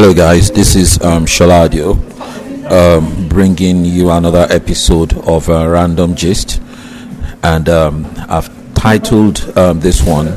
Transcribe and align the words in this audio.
Hello, 0.00 0.14
guys. 0.14 0.48
This 0.52 0.76
is 0.76 1.02
um, 1.02 1.26
Shaladio, 1.26 1.98
um, 2.70 3.28
bringing 3.28 3.84
you 3.84 4.12
another 4.12 4.46
episode 4.48 5.12
of 5.26 5.50
uh, 5.50 5.68
Random 5.68 6.14
Gist, 6.14 6.62
and 7.42 7.68
um, 7.68 8.06
I've 8.28 8.48
titled 8.74 9.58
um, 9.58 9.80
this 9.80 10.00
one 10.06 10.28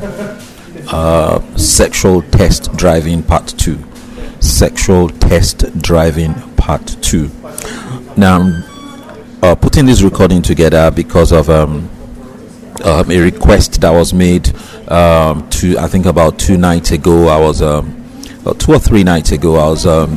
uh, 0.88 1.40
"Sexual 1.56 2.22
Test 2.22 2.76
Driving 2.76 3.22
Part 3.22 3.54
2." 3.56 3.78
Sexual 4.40 5.10
Test 5.10 5.80
Driving 5.80 6.34
Part 6.56 6.96
2. 7.00 7.30
Now, 8.16 8.40
I'm 8.40 8.64
uh, 9.44 9.54
putting 9.54 9.86
this 9.86 10.02
recording 10.02 10.42
together 10.42 10.90
because 10.90 11.30
of 11.30 11.48
um, 11.48 11.88
um, 12.82 13.08
a 13.12 13.20
request 13.20 13.80
that 13.82 13.90
was 13.92 14.12
made 14.12 14.52
um, 14.90 15.48
to 15.50 15.78
I 15.78 15.86
think 15.86 16.06
about 16.06 16.40
two 16.40 16.58
nights 16.58 16.90
ago. 16.90 17.28
I 17.28 17.38
was 17.38 17.62
about 18.42 18.58
two 18.58 18.72
or 18.72 18.78
three 18.78 19.04
nights 19.04 19.30
ago. 19.32 19.56
I 19.56 19.68
was 19.70 19.86
um, 19.86 20.16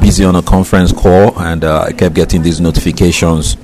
busy 0.00 0.24
on 0.24 0.36
a 0.36 0.42
conference 0.42 0.92
call 0.92 1.38
and 1.40 1.64
uh, 1.64 1.82
I 1.82 1.92
kept 1.92 2.14
getting 2.14 2.42
these 2.42 2.60
notifications 2.60 3.56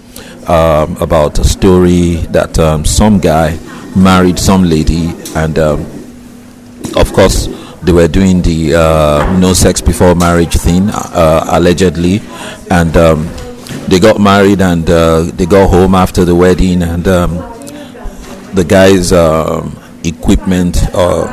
um, 0.49 0.97
about 0.97 1.39
a 1.39 1.45
story 1.45 2.17
that 2.35 2.59
um, 2.59 2.85
some 2.85 3.21
guy 3.21 3.57
married 3.97 4.39
some 4.39 4.65
lady 4.65 5.11
and 5.37 5.59
um, 5.59 5.81
of 6.97 7.13
course 7.13 7.47
they 7.83 7.93
were 7.93 8.09
doing 8.09 8.43
the 8.43 8.75
uh, 8.75 9.39
no 9.39 9.53
sex 9.53 9.81
before 9.81 10.15
marriage 10.15 10.55
thing 10.55 10.89
uh, 10.91 11.45
allegedly 11.49 12.21
and 12.71 12.97
um, 12.97 13.29
they 13.89 14.01
got 14.01 14.21
married 14.21 14.61
and 14.61 14.89
uh, 14.91 15.23
they 15.35 15.47
got 15.47 15.71
home 15.71 15.95
after 15.95 16.25
the 16.25 16.35
wedding 16.35 16.83
and 16.83 17.07
um, 17.07 17.37
the 18.55 18.65
guy's 18.67 19.13
equipment 20.05 20.79
uh, 20.95 21.27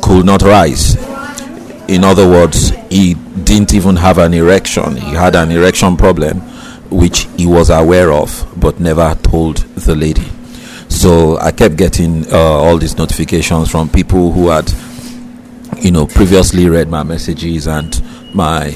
could 0.00 0.24
not 0.24 0.42
rise 0.42 0.96
in 1.88 2.04
other 2.04 2.28
words 2.28 2.70
he 2.90 3.14
didn't 3.14 3.74
even 3.74 3.96
have 3.96 4.18
an 4.18 4.34
erection. 4.34 4.96
He 4.96 5.12
had 5.14 5.34
an 5.34 5.50
erection 5.50 5.96
problem 5.96 6.40
which 6.90 7.26
he 7.36 7.46
was 7.46 7.70
aware 7.70 8.12
of 8.12 8.46
but 8.56 8.78
never 8.78 9.14
told 9.22 9.56
the 9.56 9.94
lady. 9.94 10.26
So 10.88 11.38
i 11.38 11.50
kept 11.50 11.76
getting 11.76 12.30
uh, 12.32 12.36
all 12.38 12.78
these 12.78 12.96
notifications 12.96 13.70
from 13.70 13.88
people 13.88 14.32
who 14.32 14.48
had 14.48 14.72
you 15.78 15.90
know 15.90 16.06
previously 16.06 16.68
read 16.68 16.88
my 16.88 17.02
messages 17.02 17.66
and 17.66 18.02
my 18.34 18.70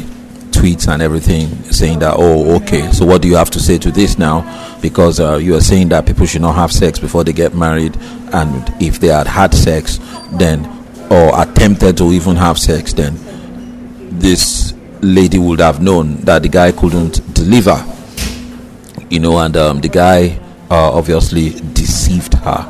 tweets 0.51 0.87
and 0.93 1.03
everything 1.03 1.49
saying 1.73 1.99
that 1.99 2.15
oh 2.19 2.57
okay 2.57 2.93
so 2.93 3.05
what 3.07 3.23
do 3.23 3.29
you 3.29 3.35
have 3.35 3.51
to 3.51 3.61
say 3.61 3.79
to 3.79 3.91
this 3.91 4.19
now? 4.19 4.43
Because 4.81 5.21
uh, 5.21 5.37
you 5.37 5.55
are 5.55 5.61
saying 5.61 5.89
that 5.91 6.07
people 6.07 6.27
should 6.27 6.43
not 6.43 6.55
have 6.55 6.73
sex 6.73 6.99
before 6.99 7.25
they 7.25 7.33
get 7.33 7.55
married 7.55 7.97
and 8.33 8.73
if 8.83 9.01
they 9.01 9.09
had 9.09 9.27
had 9.27 9.55
sex 9.55 9.99
then 10.33 10.82
or 11.11 11.41
attempted 11.41 11.97
to 11.97 12.13
even 12.13 12.37
have 12.37 12.59
sex 12.59 12.93
then 12.93 13.15
this 14.19 14.75
lady 15.01 15.39
would 15.39 15.61
have 15.61 15.83
known 15.83 16.17
that 16.23 16.43
the 16.43 16.49
guy 16.49 16.71
couldn't 16.73 17.35
deliver 17.35 17.85
you 19.11 19.19
know 19.19 19.39
and 19.39 19.57
um, 19.57 19.81
the 19.81 19.89
guy 19.89 20.39
uh, 20.71 20.93
obviously 20.93 21.51
deceived 21.73 22.35
her 22.35 22.69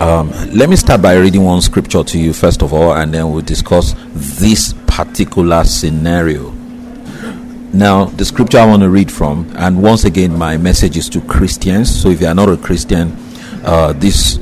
um, 0.00 0.30
let 0.52 0.68
me 0.68 0.76
start 0.76 1.00
by 1.00 1.14
reading 1.14 1.44
one 1.44 1.60
scripture 1.60 2.02
to 2.02 2.18
you 2.18 2.32
first 2.32 2.62
of 2.62 2.72
all 2.72 2.94
and 2.94 3.14
then 3.14 3.30
we'll 3.30 3.40
discuss 3.42 3.94
this 4.14 4.74
particular 4.86 5.64
scenario 5.64 6.52
now, 7.74 8.04
the 8.04 8.24
scripture 8.26 8.58
I 8.58 8.66
want 8.66 8.82
to 8.82 8.90
read 8.90 9.10
from, 9.10 9.50
and 9.56 9.82
once 9.82 10.04
again, 10.04 10.36
my 10.36 10.58
message 10.58 10.98
is 10.98 11.08
to 11.08 11.22
Christians. 11.22 12.02
So, 12.02 12.10
if 12.10 12.20
you 12.20 12.26
are 12.26 12.34
not 12.34 12.50
a 12.50 12.58
Christian, 12.58 13.16
uh, 13.64 13.94
this 13.94 14.38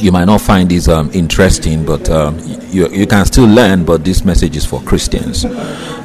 you 0.00 0.12
might 0.12 0.24
not 0.24 0.40
find 0.40 0.70
this 0.70 0.88
um, 0.88 1.10
interesting, 1.12 1.84
but 1.84 2.08
um, 2.10 2.38
you, 2.70 2.88
you 2.88 3.06
can 3.06 3.24
still 3.26 3.46
learn. 3.46 3.84
But 3.84 4.04
this 4.04 4.24
message 4.24 4.56
is 4.56 4.64
for 4.64 4.80
Christians. 4.82 5.44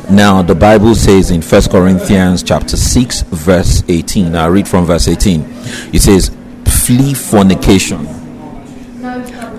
Now, 0.10 0.42
the 0.42 0.56
Bible 0.56 0.96
says 0.96 1.32
in 1.32 1.42
First 1.42 1.72
Corinthians 1.72 2.44
chapter 2.44 2.78
six, 2.78 3.22
verse 3.22 3.84
eighteen. 3.88 4.36
I 4.36 4.48
read 4.48 4.68
from 4.68 4.86
verse 4.86 5.08
eighteen. 5.08 5.46
It 5.94 6.02
says, 6.02 6.32
"Flee 6.66 7.14
fornication." 7.14 8.19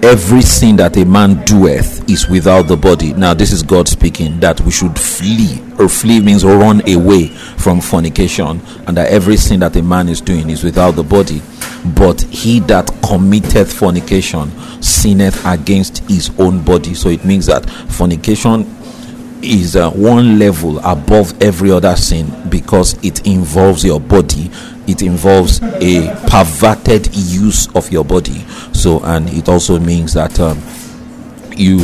Every 0.03 0.43
sin 0.43 0.77
that 0.77 0.97
a 0.97 1.05
man 1.05 1.45
doeth 1.45 2.09
is 2.09 2.29
without 2.29 2.63
the 2.63 2.77
body. 2.77 3.13
Now, 3.13 3.35
this 3.35 3.53
is 3.53 3.63
God 3.63 3.89
speaking 3.89 4.41
that 4.41 4.61
we 4.63 4.71
should 4.71 4.99
flee, 4.99 5.63
or 5.79 5.89
flee 5.89 6.21
means 6.21 6.45
run 6.45 6.89
away 6.89 7.29
from 7.29 7.81
fornication, 7.81 8.61
and 8.87 8.97
that 8.97 9.11
every 9.11 9.37
sin 9.37 9.61
that 9.61 9.77
a 9.77 9.83
man 9.83 10.09
is 10.09 10.21
doing 10.21 10.51
is 10.51 10.65
without 10.65 10.93
the 10.93 11.03
body. 11.03 11.43
But 11.95 12.21
he 12.23 12.61
that 12.61 12.91
committeth 13.07 13.73
fornication 13.73 14.51
sinneth 14.83 15.45
against 15.47 15.99
his 16.11 16.31
own 16.39 16.63
body. 16.63 16.95
So 16.95 17.09
it 17.09 17.25
means 17.25 17.47
that 17.47 17.69
fornication 17.91 18.77
is 19.43 19.77
uh, 19.77 19.91
one 19.93 20.39
level 20.39 20.79
above 20.81 21.41
every 21.43 21.71
other 21.71 21.97
sin 21.97 22.31
because 22.51 23.03
it 23.03 23.27
involves 23.27 23.85
your 23.85 23.99
body 23.99 24.51
it 24.91 25.03
involves 25.03 25.61
a 25.63 26.09
perverted 26.29 27.15
use 27.15 27.69
of 27.75 27.91
your 27.93 28.05
body. 28.05 28.41
So 28.73 29.01
and 29.05 29.29
it 29.31 29.49
also 29.49 29.79
means 29.79 30.15
that 30.15 30.39
um, 30.41 30.61
you 31.57 31.79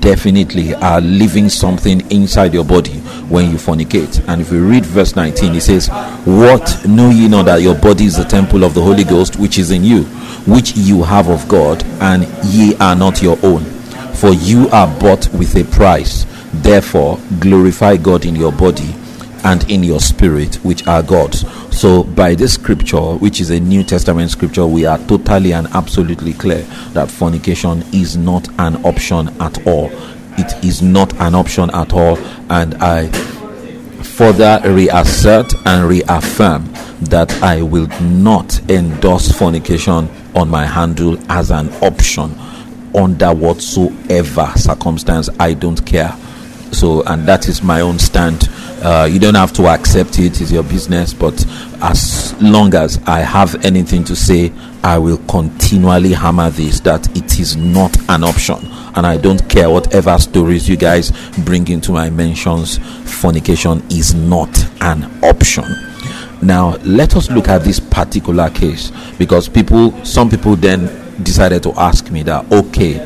definitely 0.00 0.74
are 0.74 1.00
living 1.00 1.48
something 1.48 2.08
inside 2.10 2.52
your 2.52 2.64
body 2.64 2.98
when 3.28 3.50
you 3.50 3.56
fornicate. 3.56 4.26
And 4.28 4.40
if 4.42 4.50
we 4.50 4.58
read 4.58 4.84
verse 4.84 5.16
19 5.16 5.54
it 5.54 5.60
says 5.60 5.88
what 6.24 6.84
know 6.86 7.10
ye 7.10 7.28
not 7.28 7.44
that 7.46 7.62
your 7.62 7.76
body 7.76 8.04
is 8.04 8.16
the 8.16 8.24
temple 8.24 8.64
of 8.64 8.74
the 8.74 8.82
holy 8.82 9.04
ghost 9.04 9.36
which 9.36 9.58
is 9.58 9.70
in 9.70 9.84
you 9.84 10.02
which 10.46 10.76
you 10.76 11.02
have 11.02 11.28
of 11.28 11.46
god 11.48 11.84
and 12.00 12.26
ye 12.46 12.74
are 12.76 12.96
not 12.96 13.22
your 13.22 13.38
own? 13.42 13.62
For 14.14 14.32
you 14.32 14.68
are 14.70 14.88
bought 14.98 15.28
with 15.34 15.54
a 15.56 15.64
price. 15.64 16.24
Therefore, 16.54 17.18
glorify 17.38 17.96
God 17.96 18.24
in 18.24 18.34
your 18.34 18.52
body 18.52 18.94
and 19.46 19.70
in 19.70 19.84
your 19.84 20.00
spirit, 20.00 20.56
which 20.56 20.86
are 20.88 21.02
God's. 21.02 21.46
So, 21.74 22.02
by 22.02 22.34
this 22.34 22.54
scripture, 22.54 23.14
which 23.14 23.40
is 23.40 23.50
a 23.50 23.60
New 23.60 23.84
Testament 23.84 24.30
scripture, 24.30 24.66
we 24.66 24.84
are 24.86 24.98
totally 24.98 25.52
and 25.52 25.68
absolutely 25.68 26.32
clear 26.32 26.62
that 26.94 27.10
fornication 27.10 27.82
is 27.92 28.16
not 28.16 28.48
an 28.58 28.84
option 28.84 29.28
at 29.40 29.64
all. 29.64 29.90
It 30.36 30.64
is 30.64 30.82
not 30.82 31.14
an 31.20 31.36
option 31.36 31.70
at 31.70 31.92
all. 31.92 32.18
And 32.50 32.74
I 32.82 33.08
further 34.02 34.60
reassert 34.64 35.54
and 35.64 35.88
reaffirm 35.88 36.64
that 37.02 37.32
I 37.40 37.62
will 37.62 37.88
not 38.00 38.58
endorse 38.68 39.30
fornication 39.30 40.08
on 40.34 40.48
my 40.48 40.66
handle 40.66 41.18
as 41.30 41.52
an 41.52 41.72
option 41.82 42.36
under 42.94 43.32
whatsoever 43.32 44.52
circumstance. 44.56 45.28
I 45.38 45.54
don't 45.54 45.84
care 45.86 46.16
so 46.72 47.02
and 47.04 47.26
that 47.26 47.48
is 47.48 47.62
my 47.62 47.80
own 47.80 47.98
stand 47.98 48.50
uh, 48.82 49.08
you 49.10 49.18
don't 49.18 49.34
have 49.34 49.52
to 49.52 49.66
accept 49.66 50.18
it 50.18 50.40
it's 50.40 50.52
your 50.52 50.62
business 50.62 51.14
but 51.14 51.34
as 51.82 52.34
long 52.42 52.74
as 52.74 52.98
i 53.06 53.20
have 53.20 53.54
anything 53.64 54.04
to 54.04 54.14
say 54.14 54.52
i 54.82 54.98
will 54.98 55.18
continually 55.28 56.12
hammer 56.12 56.50
this 56.50 56.80
that 56.80 57.08
it 57.16 57.38
is 57.40 57.56
not 57.56 57.96
an 58.08 58.22
option. 58.24 58.56
And 58.96 59.06
i 59.06 59.16
don't 59.16 59.46
care 59.50 59.68
whatever 59.68 60.18
stories 60.18 60.68
you 60.68 60.76
guys 60.76 61.10
bring 61.44 61.68
into 61.68 61.92
my 61.92 62.08
mentions 62.10 62.78
fornication 63.20 63.82
is 63.90 64.14
not 64.14 64.48
an 64.80 65.04
option. 65.22 65.64
Now 66.42 66.76
let 66.84 67.16
us 67.16 67.30
look 67.30 67.48
at 67.48 67.62
this 67.62 67.80
particular 67.80 68.50
case 68.50 68.92
because 69.18 69.48
people 69.48 69.92
some 70.04 70.28
people 70.30 70.56
then 70.56 70.86
decided 71.22 71.62
to 71.64 71.72
ask 71.72 72.10
me 72.10 72.22
that 72.24 72.50
okay 72.52 72.98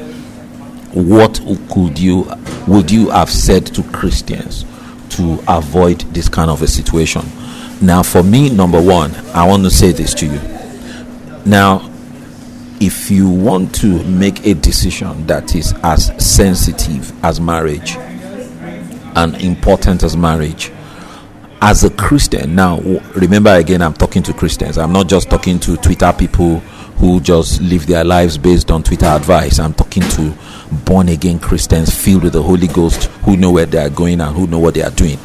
what 0.92 1.40
could 1.72 1.98
you 1.98 2.28
would 2.66 2.90
you 2.90 3.10
have 3.10 3.30
said 3.30 3.66
to 3.66 3.82
Christians 3.92 4.64
to 5.10 5.42
avoid 5.48 6.00
this 6.12 6.28
kind 6.28 6.50
of 6.50 6.62
a 6.62 6.66
situation? 6.68 7.22
Now, 7.80 8.02
for 8.02 8.22
me, 8.22 8.50
number 8.50 8.80
one, 8.80 9.14
I 9.34 9.46
want 9.46 9.64
to 9.64 9.70
say 9.70 9.92
this 9.92 10.14
to 10.14 10.26
you. 10.26 10.40
Now, 11.46 11.90
if 12.80 13.10
you 13.10 13.28
want 13.28 13.74
to 13.76 14.02
make 14.04 14.46
a 14.46 14.54
decision 14.54 15.26
that 15.26 15.54
is 15.54 15.74
as 15.82 16.12
sensitive 16.24 17.12
as 17.24 17.40
marriage 17.40 17.96
and 19.16 19.34
important 19.36 20.02
as 20.02 20.16
marriage, 20.16 20.72
as 21.62 21.84
a 21.84 21.90
Christian, 21.90 22.54
now 22.54 22.80
remember 23.16 23.50
again, 23.54 23.82
I'm 23.82 23.92
talking 23.92 24.22
to 24.24 24.32
Christians. 24.32 24.78
I'm 24.78 24.92
not 24.92 25.08
just 25.08 25.28
talking 25.28 25.58
to 25.60 25.76
Twitter 25.76 26.12
people 26.16 26.62
who 27.00 27.18
just 27.18 27.62
live 27.62 27.86
their 27.86 28.04
lives 28.04 28.36
based 28.36 28.70
on 28.70 28.82
Twitter 28.82 29.06
advice. 29.06 29.58
I'm 29.58 29.72
talking 29.72 30.02
to 30.02 30.34
born 30.84 31.08
again 31.08 31.38
Christians 31.38 31.94
filled 31.94 32.24
with 32.24 32.34
the 32.34 32.42
Holy 32.42 32.68
Ghost 32.68 33.06
who 33.24 33.38
know 33.38 33.50
where 33.50 33.64
they 33.64 33.78
are 33.78 33.88
going 33.88 34.20
and 34.20 34.36
who 34.36 34.46
know 34.46 34.58
what 34.58 34.74
they 34.74 34.82
are 34.82 34.90
doing. 34.90 35.18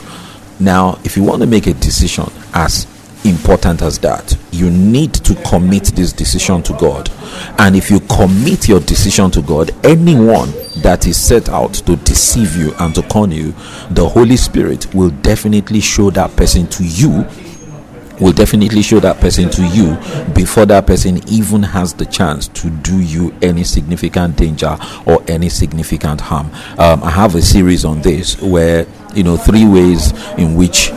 Now, 0.57 0.97
if 1.03 1.17
you 1.17 1.23
want 1.23 1.41
to 1.41 1.47
make 1.47 1.67
a 1.67 1.73
decision 1.73 2.31
as 2.53 2.87
important 3.25 3.81
as 3.81 3.99
that, 3.99 4.37
you 4.51 4.71
need 4.71 5.13
to 5.15 5.35
commit 5.43 5.83
this 5.87 6.13
decision 6.13 6.63
to 6.63 6.73
God. 6.73 7.11
And 7.59 7.75
if 7.75 7.91
you 7.91 7.99
commit 7.99 8.69
your 8.69 8.79
decision 8.79 9.29
to 9.31 9.41
God, 9.41 9.71
anyone 9.85 10.51
that 10.77 11.05
is 11.07 11.17
set 11.17 11.49
out 11.49 11.73
to 11.73 11.97
deceive 11.97 12.55
you 12.55 12.73
and 12.79 12.95
to 12.95 13.03
con 13.03 13.31
you, 13.31 13.51
the 13.89 14.07
Holy 14.07 14.37
Spirit 14.37 14.93
will 14.95 15.09
definitely 15.09 15.81
show 15.81 16.09
that 16.11 16.33
person 16.37 16.67
to 16.67 16.85
you 16.85 17.25
will 18.19 18.31
definitely 18.31 18.81
show 18.81 18.99
that 18.99 19.19
person 19.19 19.49
to 19.49 19.65
you 19.67 19.95
before 20.33 20.65
that 20.65 20.87
person 20.87 21.21
even 21.29 21.63
has 21.63 21.93
the 21.93 22.05
chance 22.05 22.47
to 22.49 22.69
do 22.69 22.99
you 22.99 23.33
any 23.41 23.63
significant 23.63 24.37
danger 24.37 24.77
or 25.05 25.23
any 25.27 25.49
significant 25.49 26.21
harm. 26.21 26.47
Um, 26.77 27.03
I 27.03 27.09
have 27.11 27.35
a 27.35 27.41
series 27.41 27.85
on 27.85 28.01
this 28.01 28.41
where 28.41 28.85
you 29.13 29.23
know 29.23 29.37
three 29.37 29.65
ways 29.67 30.11
in 30.37 30.55
which 30.55 30.91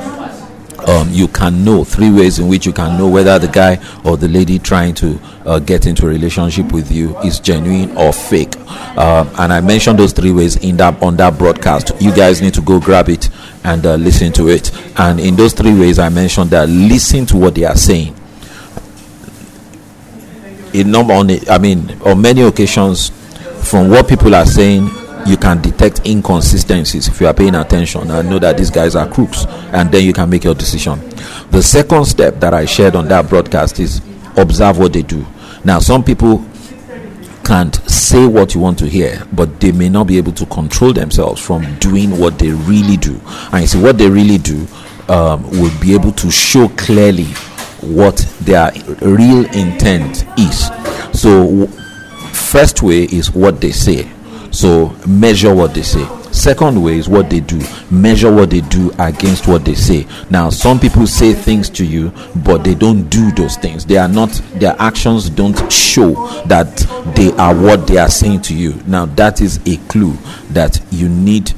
um, 0.86 1.08
you 1.10 1.28
can 1.28 1.64
know 1.64 1.84
three 1.84 2.10
ways 2.10 2.38
in 2.38 2.48
which 2.48 2.64
you 2.64 2.72
can 2.72 2.96
know 2.98 3.08
whether 3.08 3.38
the 3.38 3.48
guy 3.48 3.78
or 4.04 4.16
the 4.16 4.28
lady 4.28 4.58
trying 4.58 4.94
to 4.94 5.18
uh, 5.44 5.58
get 5.58 5.86
into 5.86 6.06
a 6.06 6.08
relationship 6.08 6.72
with 6.72 6.90
you 6.90 7.16
is 7.18 7.40
genuine 7.40 7.94
or 7.96 8.12
fake. 8.12 8.54
Uh, 8.96 9.28
and 9.38 9.52
I 9.52 9.60
mentioned 9.60 9.98
those 9.98 10.12
three 10.12 10.32
ways 10.32 10.56
in 10.56 10.76
that 10.78 11.00
on 11.02 11.16
that 11.16 11.36
broadcast. 11.36 11.92
You 12.00 12.14
guys 12.14 12.40
need 12.40 12.54
to 12.54 12.62
go 12.62 12.80
grab 12.80 13.08
it 13.08 13.28
and 13.68 13.84
uh, 13.86 13.94
listen 13.96 14.32
to 14.32 14.48
it. 14.48 14.70
And 14.98 15.20
in 15.20 15.36
those 15.36 15.52
three 15.52 15.78
ways, 15.78 15.98
I 15.98 16.08
mentioned 16.08 16.50
that 16.50 16.68
listen 16.68 17.26
to 17.26 17.36
what 17.36 17.54
they 17.54 17.64
are 17.64 17.76
saying. 17.76 18.14
In 20.72 20.90
number 20.90 21.14
on, 21.14 21.30
I 21.48 21.58
mean, 21.58 21.90
on 22.02 22.20
many 22.20 22.42
occasions, 22.42 23.10
from 23.68 23.90
what 23.90 24.08
people 24.08 24.34
are 24.34 24.46
saying 24.46 24.88
you 25.26 25.36
can 25.36 25.60
detect 25.60 26.06
inconsistencies 26.06 27.08
if 27.08 27.20
you 27.20 27.26
are 27.26 27.34
paying 27.34 27.54
attention 27.54 28.10
and 28.10 28.30
know 28.30 28.38
that 28.38 28.56
these 28.56 28.70
guys 28.70 28.96
are 28.96 29.06
crooks 29.08 29.44
and 29.72 29.92
then 29.92 30.02
you 30.04 30.12
can 30.12 30.30
make 30.30 30.44
your 30.44 30.54
decision 30.54 30.98
the 31.50 31.62
second 31.62 32.04
step 32.06 32.34
that 32.40 32.54
i 32.54 32.64
shared 32.64 32.94
on 32.96 33.06
that 33.08 33.28
broadcast 33.28 33.78
is 33.78 34.00
observe 34.36 34.78
what 34.78 34.92
they 34.92 35.02
do 35.02 35.26
now 35.64 35.78
some 35.78 36.02
people 36.02 36.38
can't 37.48 37.76
say 37.90 38.26
what 38.26 38.54
you 38.54 38.60
want 38.60 38.78
to 38.78 38.86
hear 38.86 39.26
but 39.32 39.58
they 39.58 39.72
may 39.72 39.88
not 39.88 40.06
be 40.06 40.18
able 40.18 40.32
to 40.32 40.44
control 40.46 40.92
themselves 40.92 41.40
from 41.40 41.62
doing 41.78 42.10
what 42.18 42.38
they 42.38 42.50
really 42.50 42.98
do. 42.98 43.18
And 43.52 43.62
you 43.62 43.66
see 43.66 43.80
what 43.80 43.96
they 43.96 44.10
really 44.10 44.36
do 44.36 44.66
um, 45.08 45.48
will 45.52 45.72
be 45.80 45.94
able 45.94 46.12
to 46.12 46.30
show 46.30 46.68
clearly 46.76 47.24
what 47.80 48.18
their 48.42 48.70
real 49.00 49.46
intent 49.54 50.26
is. 50.38 50.66
So 51.18 51.66
first 52.34 52.82
way 52.82 53.04
is 53.04 53.30
what 53.30 53.62
they 53.62 53.72
say 53.72 54.10
so 54.58 54.88
measure 55.06 55.54
what 55.54 55.72
they 55.72 55.82
say. 55.82 56.04
Second 56.32 56.82
way 56.82 56.98
is 56.98 57.08
what 57.08 57.30
they 57.30 57.38
do. 57.38 57.60
Measure 57.92 58.34
what 58.34 58.50
they 58.50 58.60
do 58.60 58.90
against 58.98 59.46
what 59.46 59.64
they 59.64 59.76
say. 59.76 60.04
Now, 60.30 60.50
some 60.50 60.80
people 60.80 61.06
say 61.06 61.32
things 61.32 61.70
to 61.70 61.86
you, 61.86 62.12
but 62.44 62.64
they 62.64 62.74
don't 62.74 63.08
do 63.08 63.30
those 63.32 63.56
things. 63.56 63.86
They 63.86 63.98
are 63.98 64.08
not, 64.08 64.30
their 64.54 64.74
actions 64.80 65.30
don't 65.30 65.70
show 65.70 66.10
that 66.46 66.76
they 67.14 67.30
are 67.36 67.54
what 67.54 67.86
they 67.86 67.98
are 67.98 68.10
saying 68.10 68.42
to 68.42 68.54
you. 68.54 68.74
Now, 68.84 69.06
that 69.06 69.40
is 69.40 69.60
a 69.64 69.76
clue 69.88 70.14
that 70.50 70.80
you 70.90 71.08
need 71.08 71.52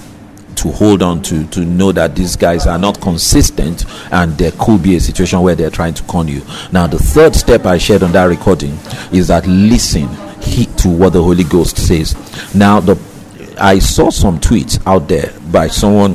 to 0.57 0.69
hold 0.71 1.03
on 1.03 1.23
to 1.23 1.47
to 1.47 1.61
know 1.61 1.91
that 1.91 2.15
these 2.15 2.37
guys 2.37 2.67
are 2.67 2.79
not 2.79 3.01
consistent 3.01 3.87
and 4.13 4.37
there 4.37 4.53
could 4.59 4.83
be 4.83 4.95
a 4.95 5.01
situation 5.01 5.41
where 5.41 5.55
they're 5.55 5.71
trying 5.71 5.95
to 5.95 6.03
con 6.03 6.29
you. 6.29 6.43
Now, 6.71 6.87
the 6.87 6.99
third 6.99 7.35
step 7.35 7.65
I 7.65 7.79
shared 7.79 8.03
on 8.03 8.13
that 8.13 8.25
recording 8.25 8.79
is 9.11 9.29
that 9.29 9.47
listen 9.47 10.07
heed 10.41 10.77
to 10.79 10.89
what 10.89 11.13
the 11.13 11.23
Holy 11.23 11.45
Ghost 11.45 11.77
says. 11.77 12.15
Now, 12.55 12.81
the 12.81 12.99
I 13.61 13.79
saw 13.79 14.11
some 14.11 14.39
tweets 14.41 14.81
out 14.87 15.07
there 15.09 15.33
by 15.53 15.69
someone 15.69 16.15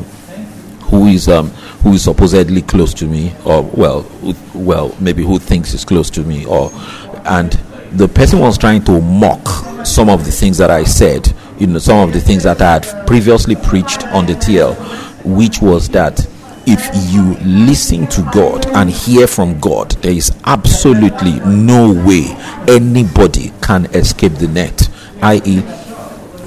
who 0.85 1.07
is 1.07 1.27
um 1.27 1.49
who 1.83 1.93
is 1.93 2.03
supposedly 2.03 2.63
close 2.63 2.93
to 2.95 3.05
me, 3.05 3.33
or 3.45 3.61
well, 3.61 4.09
well, 4.53 4.95
maybe 4.99 5.23
who 5.23 5.37
thinks 5.37 5.73
is 5.73 5.85
close 5.85 6.09
to 6.11 6.21
me, 6.21 6.45
or 6.45 6.71
and 7.25 7.51
the 7.91 8.07
person 8.07 8.39
was 8.39 8.57
trying 8.57 8.83
to 8.85 8.99
mock 8.99 9.85
some 9.85 10.09
of 10.09 10.25
the 10.25 10.31
things 10.31 10.57
that 10.57 10.71
I 10.71 10.83
said, 10.83 11.31
you 11.59 11.67
know, 11.67 11.79
some 11.79 12.07
of 12.07 12.13
the 12.13 12.19
things 12.19 12.43
that 12.43 12.61
I 12.61 12.73
had 12.73 13.07
previously 13.07 13.55
preached 13.55 14.05
on 14.07 14.25
the 14.25 14.33
TL, 14.33 14.75
which 15.23 15.61
was 15.61 15.87
that 15.89 16.27
if 16.67 17.13
you 17.13 17.35
listen 17.45 18.07
to 18.07 18.21
God 18.33 18.65
and 18.67 18.89
hear 18.89 19.27
from 19.27 19.59
God, 19.59 19.91
there 20.01 20.11
is 20.11 20.35
absolutely 20.45 21.39
no 21.41 21.91
way 22.05 22.25
anybody 22.67 23.51
can 23.61 23.85
escape 23.87 24.33
the 24.33 24.47
net. 24.47 24.89
I.e., 25.21 25.63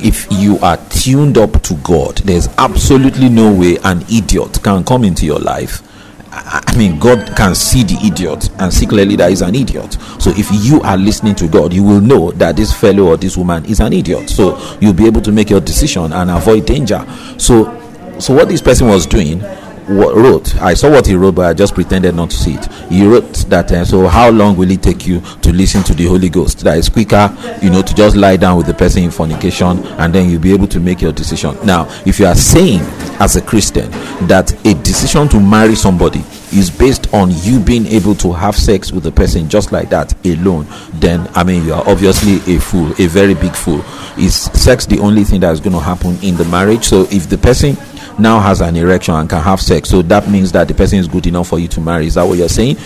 if 0.01 0.27
you 0.31 0.59
are 0.59 0.77
tuned 0.91 1.39
up 1.39 1.63
to 1.63 1.75
God, 1.77 2.19
there's 2.19 2.49
absolutely 2.59 3.29
no 3.29 3.53
way 3.53 3.79
an 3.85 4.03
idiot 4.03 4.61
can 4.63 4.85
come 4.85 5.05
into 5.05 5.27
your 5.27 5.39
life. 5.41 5.83
I 6.31 6.75
mean, 6.77 7.01
God 7.01 7.37
can 7.37 7.55
see 7.55 7.83
the 7.83 7.99
idiot 8.07 8.51
and 8.61 8.73
see 8.73 8.87
clearly 8.87 9.17
that 9.17 9.31
he's 9.31 9.43
an 9.43 9.55
idiot. 9.55 9.97
So, 10.21 10.31
if 10.37 10.49
you 10.53 10.81
are 10.83 10.97
listening 10.97 11.35
to 11.37 11.49
God, 11.49 11.73
you 11.73 11.83
will 11.83 12.01
know 12.01 12.31
that 12.33 12.55
this 12.57 12.73
fellow 12.73 13.09
or 13.09 13.17
this 13.17 13.37
woman 13.37 13.65
is 13.65 13.81
an 13.81 13.93
idiot. 13.93 14.31
So, 14.31 14.57
you'll 14.81 14.93
be 14.93 15.07
able 15.07 15.21
to 15.23 15.33
make 15.33 15.51
your 15.51 15.61
decision 15.61 16.13
and 16.13 16.31
avoid 16.31 16.67
danger. 16.67 17.05
So, 17.39 17.75
so 18.21 18.35
what 18.35 18.49
this 18.49 18.61
person 18.63 18.89
was 18.89 19.07
doing 19.07 19.43
wrote. 19.89 20.57
I 20.61 20.75
saw 20.75 20.91
what 20.91 21.07
he 21.07 21.15
wrote, 21.15 21.35
but 21.35 21.47
I 21.47 21.55
just 21.55 21.75
pretended 21.75 22.15
not 22.15 22.31
to 22.31 22.37
see 22.37 22.55
it. 22.55 22.73
He 22.91 23.07
wrote 23.07 23.33
that. 23.49 23.71
Uh, 23.73 23.85
so, 23.85 24.07
how 24.07 24.31
long 24.31 24.57
will 24.57 24.71
it 24.71 24.83
take 24.83 25.07
you 25.07 25.21
to 25.43 25.53
listen 25.53 25.83
to 25.85 25.95
the 25.95 26.07
Holy 26.07 26.29
Ghost? 26.29 26.61
That 26.61 26.79
is 26.79 26.89
quicker, 26.89 27.35
you 27.63 27.71
know, 27.71 27.83
to 27.83 27.95
just 27.95 28.17
lie 28.17 28.37
down 28.37 28.57
with 28.57 28.67
the 28.67 28.75
person 28.75 29.03
in 29.03 29.11
fornication, 29.11 29.85
and 29.99 30.15
then 30.15 30.31
you'll 30.31 30.41
be 30.41 30.53
able 30.53 30.69
to 30.69 30.81
make 30.81 31.01
your 31.01 31.13
decision. 31.13 31.57
Now, 31.65 31.89
if 32.07 32.19
you 32.19 32.27
are 32.27 32.35
saying 32.35 32.81
as 33.21 33.37
a 33.37 33.43
Christian 33.43 33.91
that 34.27 34.53
a 34.67 34.75
decision 34.83 35.29
to 35.29 35.41
marry 35.41 35.75
somebody 35.75 36.23
is 36.53 36.71
based 36.71 37.13
on 37.13 37.31
you 37.43 37.61
being 37.61 37.87
able 37.87 38.15
to 38.15 38.33
have 38.33 38.57
sex 38.57 38.91
with 38.91 39.05
the 39.05 39.13
person 39.13 39.49
just 39.49 39.73
like 39.73 39.91
that 39.91 40.15
alone, 40.27 40.67
then 40.95 41.29
I 41.35 41.45
mean 41.45 41.65
you 41.65 41.75
are 41.75 41.87
obviously 41.89 42.37
a 42.55 42.61
fool, 42.61 42.91
a 42.99 43.07
very 43.07 43.35
big 43.35 43.55
fool. 43.55 43.85
Is 44.17 44.35
sex 44.35 44.87
the 44.87 44.99
only 45.01 45.25
thing 45.25 45.41
that 45.41 45.53
is 45.53 45.61
going 45.61 45.75
to 45.75 45.81
happen 45.81 46.17
in 46.23 46.37
the 46.37 46.45
marriage? 46.47 46.85
So 46.85 47.03
if 47.11 47.29
the 47.29 47.39
person 47.39 47.77
now 48.19 48.41
has 48.41 48.61
an 48.61 48.77
erection 48.77 49.15
and 49.15 49.29
can 49.29 49.43
have 49.43 49.61
sex. 49.61 49.89
So 49.89 50.03
that 50.03 50.29
means 50.29 50.53
that 50.53 50.69
the 50.69 50.75
person 50.75 50.99
is 50.99 51.09
good 51.09 51.27
enough 51.27 51.49
for 51.49 51.59
you 51.59 51.69
to 51.69 51.81
marry. 51.81 52.07
Is 52.07 52.15
that 52.15 52.25
what 52.25 52.39
you're 52.39 52.49
saying? 52.49 52.77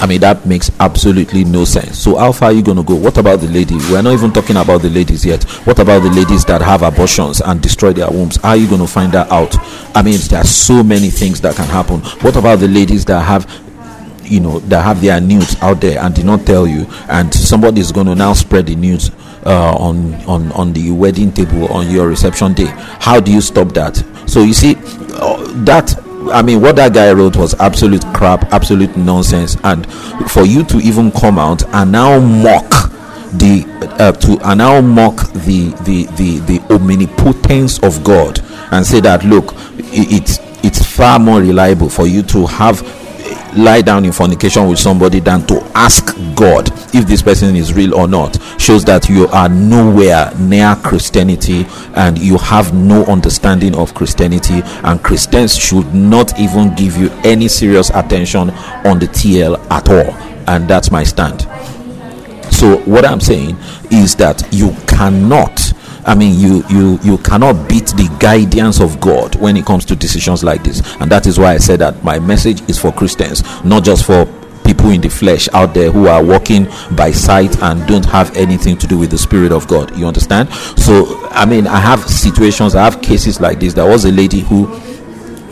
I 0.00 0.06
mean, 0.06 0.20
that 0.20 0.44
makes 0.44 0.70
absolutely 0.80 1.44
no 1.44 1.64
sense. 1.64 1.98
So, 1.98 2.16
how 2.16 2.32
far 2.32 2.50
are 2.50 2.52
you 2.52 2.62
going 2.62 2.76
to 2.76 2.82
go? 2.82 2.94
What 2.94 3.16
about 3.16 3.40
the 3.40 3.48
lady? 3.48 3.76
We're 3.90 4.02
not 4.02 4.12
even 4.12 4.32
talking 4.32 4.56
about 4.56 4.82
the 4.82 4.90
ladies 4.90 5.24
yet. 5.24 5.44
What 5.66 5.78
about 5.78 6.02
the 6.02 6.10
ladies 6.10 6.44
that 6.46 6.60
have 6.62 6.82
abortions 6.82 7.40
and 7.40 7.62
destroy 7.62 7.92
their 7.92 8.10
wombs? 8.10 8.36
How 8.36 8.50
are 8.50 8.56
you 8.56 8.68
going 8.68 8.80
to 8.80 8.86
find 8.86 9.12
that 9.12 9.30
out? 9.30 9.56
I 9.96 10.02
mean, 10.02 10.18
there 10.28 10.40
are 10.40 10.44
so 10.44 10.82
many 10.82 11.10
things 11.10 11.40
that 11.42 11.54
can 11.54 11.66
happen. 11.66 12.00
What 12.22 12.36
about 12.36 12.58
the 12.58 12.68
ladies 12.68 13.04
that 13.06 13.20
have 13.22 13.46
you 14.24 14.40
know 14.40 14.58
that 14.60 14.82
have 14.82 15.00
their 15.00 15.20
news 15.20 15.60
out 15.62 15.80
there 15.80 15.98
and 16.00 16.14
did 16.14 16.24
not 16.24 16.46
tell 16.46 16.66
you. 16.66 16.86
And 17.08 17.32
somebody 17.32 17.80
is 17.80 17.92
going 17.92 18.06
to 18.06 18.14
now 18.14 18.32
spread 18.32 18.66
the 18.66 18.76
news 18.76 19.10
uh, 19.44 19.76
on 19.76 20.14
on 20.26 20.52
on 20.52 20.72
the 20.72 20.90
wedding 20.90 21.32
table 21.32 21.72
on 21.72 21.90
your 21.90 22.08
reception 22.08 22.54
day. 22.54 22.72
How 23.00 23.20
do 23.20 23.32
you 23.32 23.40
stop 23.40 23.68
that? 23.74 23.96
So 24.26 24.42
you 24.42 24.54
see, 24.54 24.76
uh, 25.14 25.44
that 25.64 25.94
I 26.32 26.42
mean, 26.42 26.60
what 26.60 26.76
that 26.76 26.94
guy 26.94 27.12
wrote 27.12 27.36
was 27.36 27.54
absolute 27.60 28.04
crap, 28.14 28.44
absolute 28.52 28.96
nonsense. 28.96 29.56
And 29.62 29.86
for 30.30 30.44
you 30.44 30.64
to 30.64 30.78
even 30.78 31.10
come 31.10 31.38
out 31.38 31.62
and 31.74 31.92
now 31.92 32.18
mock 32.18 32.70
the 33.34 33.64
uh, 33.98 34.12
to 34.12 34.38
and 34.48 34.58
now 34.58 34.80
mock 34.80 35.16
the 35.32 35.70
the 35.84 36.04
the 36.16 36.38
the 36.46 36.74
omnipotence 36.74 37.82
of 37.82 38.02
God 38.04 38.40
and 38.70 38.86
say 38.86 39.00
that 39.00 39.24
look, 39.24 39.54
it's 39.92 40.38
it's 40.64 40.84
far 40.84 41.18
more 41.18 41.40
reliable 41.40 41.88
for 41.88 42.06
you 42.06 42.22
to 42.22 42.46
have 42.46 42.82
lie 43.56 43.82
down 43.82 44.04
in 44.04 44.12
fornication 44.12 44.68
with 44.68 44.78
somebody 44.78 45.20
than 45.20 45.46
to 45.46 45.60
ask 45.74 46.14
God 46.34 46.70
if 46.94 47.06
this 47.06 47.22
person 47.22 47.56
is 47.56 47.72
real 47.72 47.94
or 47.94 48.08
not 48.08 48.40
shows 48.58 48.84
that 48.84 49.08
you 49.08 49.26
are 49.28 49.48
nowhere 49.48 50.32
near 50.38 50.76
Christianity 50.76 51.66
and 51.94 52.18
you 52.18 52.38
have 52.38 52.74
no 52.74 53.04
understanding 53.04 53.74
of 53.76 53.94
Christianity 53.94 54.62
and 54.84 55.02
Christians 55.02 55.56
should 55.56 55.94
not 55.94 56.38
even 56.38 56.74
give 56.74 56.96
you 56.96 57.10
any 57.24 57.48
serious 57.48 57.90
attention 57.90 58.50
on 58.50 58.98
the 58.98 59.06
TL 59.06 59.58
at 59.70 59.88
all. 59.88 60.12
And 60.48 60.68
that's 60.68 60.90
my 60.90 61.04
stand. 61.04 61.42
So 62.52 62.78
what 62.84 63.04
I'm 63.04 63.20
saying 63.20 63.56
is 63.90 64.14
that 64.16 64.46
you 64.52 64.74
cannot 64.86 65.63
I 66.06 66.14
mean, 66.14 66.38
you 66.38 66.64
you 66.68 66.98
you 67.02 67.18
cannot 67.18 67.68
beat 67.68 67.86
the 67.88 68.14
guidance 68.20 68.80
of 68.80 69.00
God 69.00 69.34
when 69.36 69.56
it 69.56 69.64
comes 69.64 69.84
to 69.86 69.96
decisions 69.96 70.44
like 70.44 70.62
this, 70.62 70.82
and 71.00 71.10
that 71.10 71.26
is 71.26 71.38
why 71.38 71.54
I 71.54 71.58
said 71.58 71.80
that 71.80 72.02
my 72.04 72.18
message 72.18 72.60
is 72.68 72.78
for 72.78 72.92
Christians, 72.92 73.42
not 73.64 73.84
just 73.84 74.04
for 74.04 74.26
people 74.64 74.90
in 74.90 75.00
the 75.00 75.08
flesh 75.08 75.48
out 75.52 75.74
there 75.74 75.90
who 75.90 76.06
are 76.06 76.24
walking 76.24 76.66
by 76.96 77.10
sight 77.10 77.62
and 77.62 77.86
don't 77.86 78.04
have 78.06 78.34
anything 78.36 78.76
to 78.78 78.86
do 78.86 78.98
with 78.98 79.10
the 79.10 79.18
spirit 79.18 79.52
of 79.52 79.68
God. 79.68 79.94
You 79.96 80.06
understand? 80.06 80.52
So, 80.78 81.28
I 81.30 81.44
mean, 81.44 81.66
I 81.66 81.78
have 81.78 82.00
situations, 82.08 82.74
I 82.74 82.84
have 82.84 83.02
cases 83.02 83.40
like 83.40 83.60
this. 83.60 83.74
There 83.74 83.86
was 83.86 84.04
a 84.06 84.12
lady 84.12 84.40
who 84.40 84.66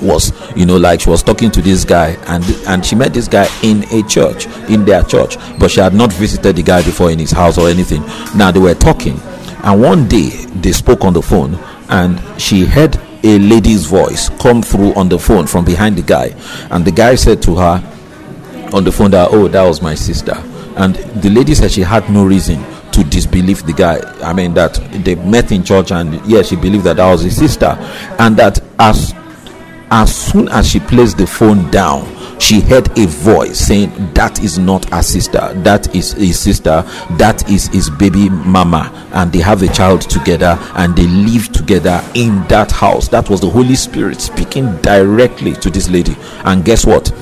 was 0.00 0.32
you 0.56 0.66
know 0.66 0.76
like 0.76 1.00
she 1.00 1.08
was 1.08 1.22
talking 1.22 1.48
to 1.48 1.62
this 1.62 1.84
guy 1.84 2.10
and 2.26 2.44
and 2.66 2.84
she 2.84 2.96
met 2.96 3.14
this 3.14 3.28
guy 3.28 3.46
in 3.62 3.84
a 3.92 4.02
church 4.08 4.46
in 4.68 4.84
their 4.84 5.02
church 5.04 5.36
but 5.60 5.70
she 5.70 5.78
had 5.78 5.94
not 5.94 6.12
visited 6.14 6.56
the 6.56 6.62
guy 6.62 6.82
before 6.82 7.12
in 7.12 7.20
his 7.20 7.30
house 7.30 7.56
or 7.56 7.68
anything 7.68 8.02
now 8.36 8.50
they 8.50 8.58
were 8.58 8.74
talking 8.74 9.16
and 9.62 9.80
one 9.80 10.08
day 10.08 10.30
they 10.60 10.72
spoke 10.72 11.04
on 11.04 11.12
the 11.12 11.22
phone, 11.22 11.54
and 11.88 12.20
she 12.40 12.64
heard 12.64 12.96
a 13.24 13.38
lady's 13.38 13.86
voice 13.86 14.28
come 14.40 14.62
through 14.62 14.94
on 14.94 15.08
the 15.08 15.18
phone 15.18 15.46
from 15.46 15.64
behind 15.64 15.96
the 15.96 16.02
guy. 16.02 16.34
And 16.70 16.84
the 16.84 16.90
guy 16.90 17.14
said 17.14 17.40
to 17.42 17.54
her 17.56 18.70
on 18.72 18.84
the 18.84 18.92
phone 18.92 19.12
that, 19.12 19.28
Oh, 19.32 19.48
that 19.48 19.62
was 19.62 19.80
my 19.80 19.94
sister. 19.94 20.34
And 20.76 20.96
the 20.96 21.30
lady 21.30 21.54
said 21.54 21.70
she 21.70 21.82
had 21.82 22.08
no 22.10 22.24
reason 22.24 22.64
to 22.92 23.04
disbelieve 23.04 23.64
the 23.64 23.72
guy. 23.72 24.00
I 24.22 24.32
mean, 24.32 24.54
that 24.54 24.74
they 25.04 25.14
met 25.14 25.52
in 25.52 25.62
church, 25.64 25.92
and 25.92 26.24
yeah, 26.26 26.42
she 26.42 26.56
believed 26.56 26.84
that 26.84 26.96
that 26.96 27.10
was 27.10 27.22
his 27.22 27.36
sister. 27.36 27.76
And 28.18 28.36
that 28.38 28.60
as 28.78 29.14
as 29.90 30.14
soon 30.14 30.48
as 30.48 30.68
she 30.68 30.80
placed 30.80 31.18
the 31.18 31.26
phone 31.26 31.70
down, 31.70 32.02
she 32.42 32.60
heard 32.60 32.98
a 32.98 33.06
voice 33.06 33.56
saying, 33.56 33.90
That 34.14 34.42
is 34.42 34.58
not 34.58 34.84
her 34.90 35.02
sister, 35.02 35.52
that 35.62 35.94
is 35.94 36.12
his 36.12 36.40
sister, 36.40 36.82
that 37.12 37.48
is 37.48 37.68
his 37.68 37.88
baby 37.88 38.28
mama, 38.28 38.90
and 39.12 39.32
they 39.32 39.38
have 39.38 39.62
a 39.62 39.68
child 39.68 40.02
together 40.02 40.58
and 40.74 40.96
they 40.96 41.06
live 41.06 41.52
together 41.52 42.02
in 42.14 42.42
that 42.48 42.72
house. 42.72 43.06
That 43.08 43.30
was 43.30 43.40
the 43.40 43.48
Holy 43.48 43.76
Spirit 43.76 44.20
speaking 44.20 44.76
directly 44.78 45.52
to 45.54 45.70
this 45.70 45.88
lady. 45.88 46.16
And 46.44 46.64
guess 46.64 46.84
what? 46.84 47.12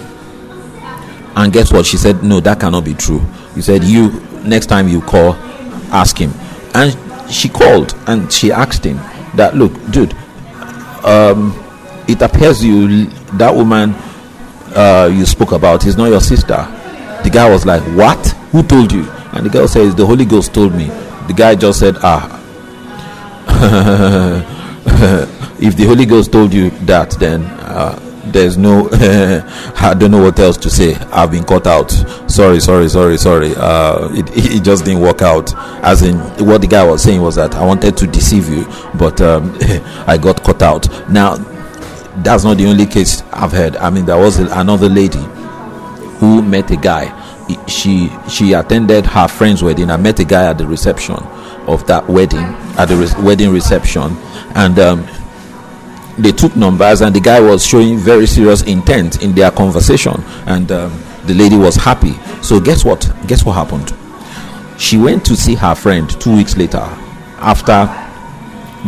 And 1.36 1.52
guess 1.52 1.70
what? 1.70 1.84
She 1.84 1.98
said, 1.98 2.22
No, 2.24 2.40
that 2.40 2.58
cannot 2.58 2.86
be 2.86 2.94
true. 2.94 3.20
He 3.54 3.60
said, 3.60 3.84
You, 3.84 4.10
next 4.42 4.66
time 4.66 4.88
you 4.88 5.02
call, 5.02 5.34
ask 5.92 6.16
him. 6.16 6.32
And 6.74 6.96
she 7.30 7.50
called 7.50 7.94
and 8.06 8.32
she 8.32 8.50
asked 8.50 8.84
him 8.84 8.96
that, 9.36 9.54
Look, 9.54 9.72
dude, 9.90 10.14
um, 11.04 11.54
it 12.08 12.22
appears 12.22 12.64
you, 12.64 13.06
that 13.34 13.54
woman 13.54 13.94
uh, 14.74 15.10
you 15.12 15.26
spoke 15.26 15.52
about 15.52 15.86
is 15.86 15.96
not 15.96 16.10
your 16.10 16.20
sister. 16.20 16.66
The 17.24 17.30
guy 17.32 17.50
was 17.50 17.66
like, 17.66 17.82
What? 17.96 18.24
Who 18.52 18.62
told 18.62 18.92
you? 18.92 19.08
And 19.32 19.46
the 19.46 19.50
girl 19.50 19.68
says, 19.68 19.94
The 19.94 20.06
Holy 20.06 20.24
Ghost 20.24 20.54
told 20.54 20.74
me. 20.74 20.86
The 21.26 21.34
guy 21.36 21.54
just 21.54 21.78
said, 21.78 21.96
Ah. 22.02 22.36
if 25.60 25.76
the 25.76 25.84
Holy 25.84 26.06
Ghost 26.06 26.32
told 26.32 26.52
you 26.52 26.70
that, 26.86 27.10
then 27.12 27.42
uh, 27.42 27.98
there's 28.32 28.56
no 28.56 28.88
i 29.76 29.94
don't 29.94 30.10
know 30.10 30.22
what 30.22 30.38
else 30.38 30.56
to 30.56 30.70
say 30.70 30.94
i've 31.12 31.30
been 31.30 31.44
cut 31.44 31.66
out 31.66 31.90
sorry 32.30 32.60
sorry 32.60 32.88
sorry 32.88 33.16
sorry 33.16 33.52
uh, 33.56 34.08
it, 34.12 34.28
it 34.56 34.62
just 34.62 34.84
didn't 34.84 35.00
work 35.00 35.22
out 35.22 35.52
as 35.84 36.02
in 36.02 36.16
what 36.46 36.60
the 36.60 36.66
guy 36.66 36.84
was 36.84 37.02
saying 37.02 37.20
was 37.20 37.36
that 37.36 37.54
i 37.54 37.64
wanted 37.64 37.96
to 37.96 38.06
deceive 38.06 38.48
you 38.48 38.64
but 38.98 39.20
um, 39.20 39.56
i 40.06 40.16
got 40.16 40.42
cut 40.44 40.62
out 40.62 40.88
now 41.10 41.34
that's 42.24 42.44
not 42.44 42.56
the 42.56 42.66
only 42.66 42.86
case 42.86 43.22
i've 43.32 43.52
heard. 43.52 43.76
I 43.76 43.90
mean 43.90 44.06
there 44.06 44.18
was 44.18 44.38
another 44.38 44.88
lady 44.88 45.22
who 46.18 46.42
met 46.42 46.70
a 46.70 46.76
guy. 46.76 47.16
She 47.66 48.10
she 48.28 48.52
attended 48.52 49.06
her 49.06 49.26
friend's 49.26 49.60
wedding 49.62 49.90
i 49.90 49.96
met 49.96 50.20
a 50.20 50.24
guy 50.24 50.48
at 50.48 50.56
the 50.58 50.66
reception 50.66 51.16
of 51.66 51.86
that 51.86 52.06
wedding 52.08 52.44
at 52.78 52.86
the 52.86 52.96
re- 52.96 53.24
wedding 53.24 53.50
reception. 53.50 54.16
And 54.54 54.78
um, 54.78 55.06
they 56.18 56.32
took 56.32 56.56
numbers 56.56 57.00
and 57.00 57.14
the 57.14 57.20
guy 57.20 57.40
was 57.40 57.64
showing 57.64 57.98
very 57.98 58.26
serious 58.26 58.62
intent 58.62 59.22
in 59.22 59.34
their 59.34 59.50
conversation. 59.50 60.14
And 60.46 60.70
um, 60.72 61.02
the 61.24 61.34
lady 61.34 61.56
was 61.56 61.76
happy. 61.76 62.12
So 62.42 62.60
guess 62.60 62.84
what? 62.84 63.10
Guess 63.26 63.44
what 63.44 63.52
happened? 63.52 63.94
She 64.80 64.96
went 64.96 65.24
to 65.26 65.36
see 65.36 65.54
her 65.54 65.74
friend 65.74 66.08
two 66.20 66.34
weeks 66.36 66.56
later 66.56 66.86
after 67.38 67.88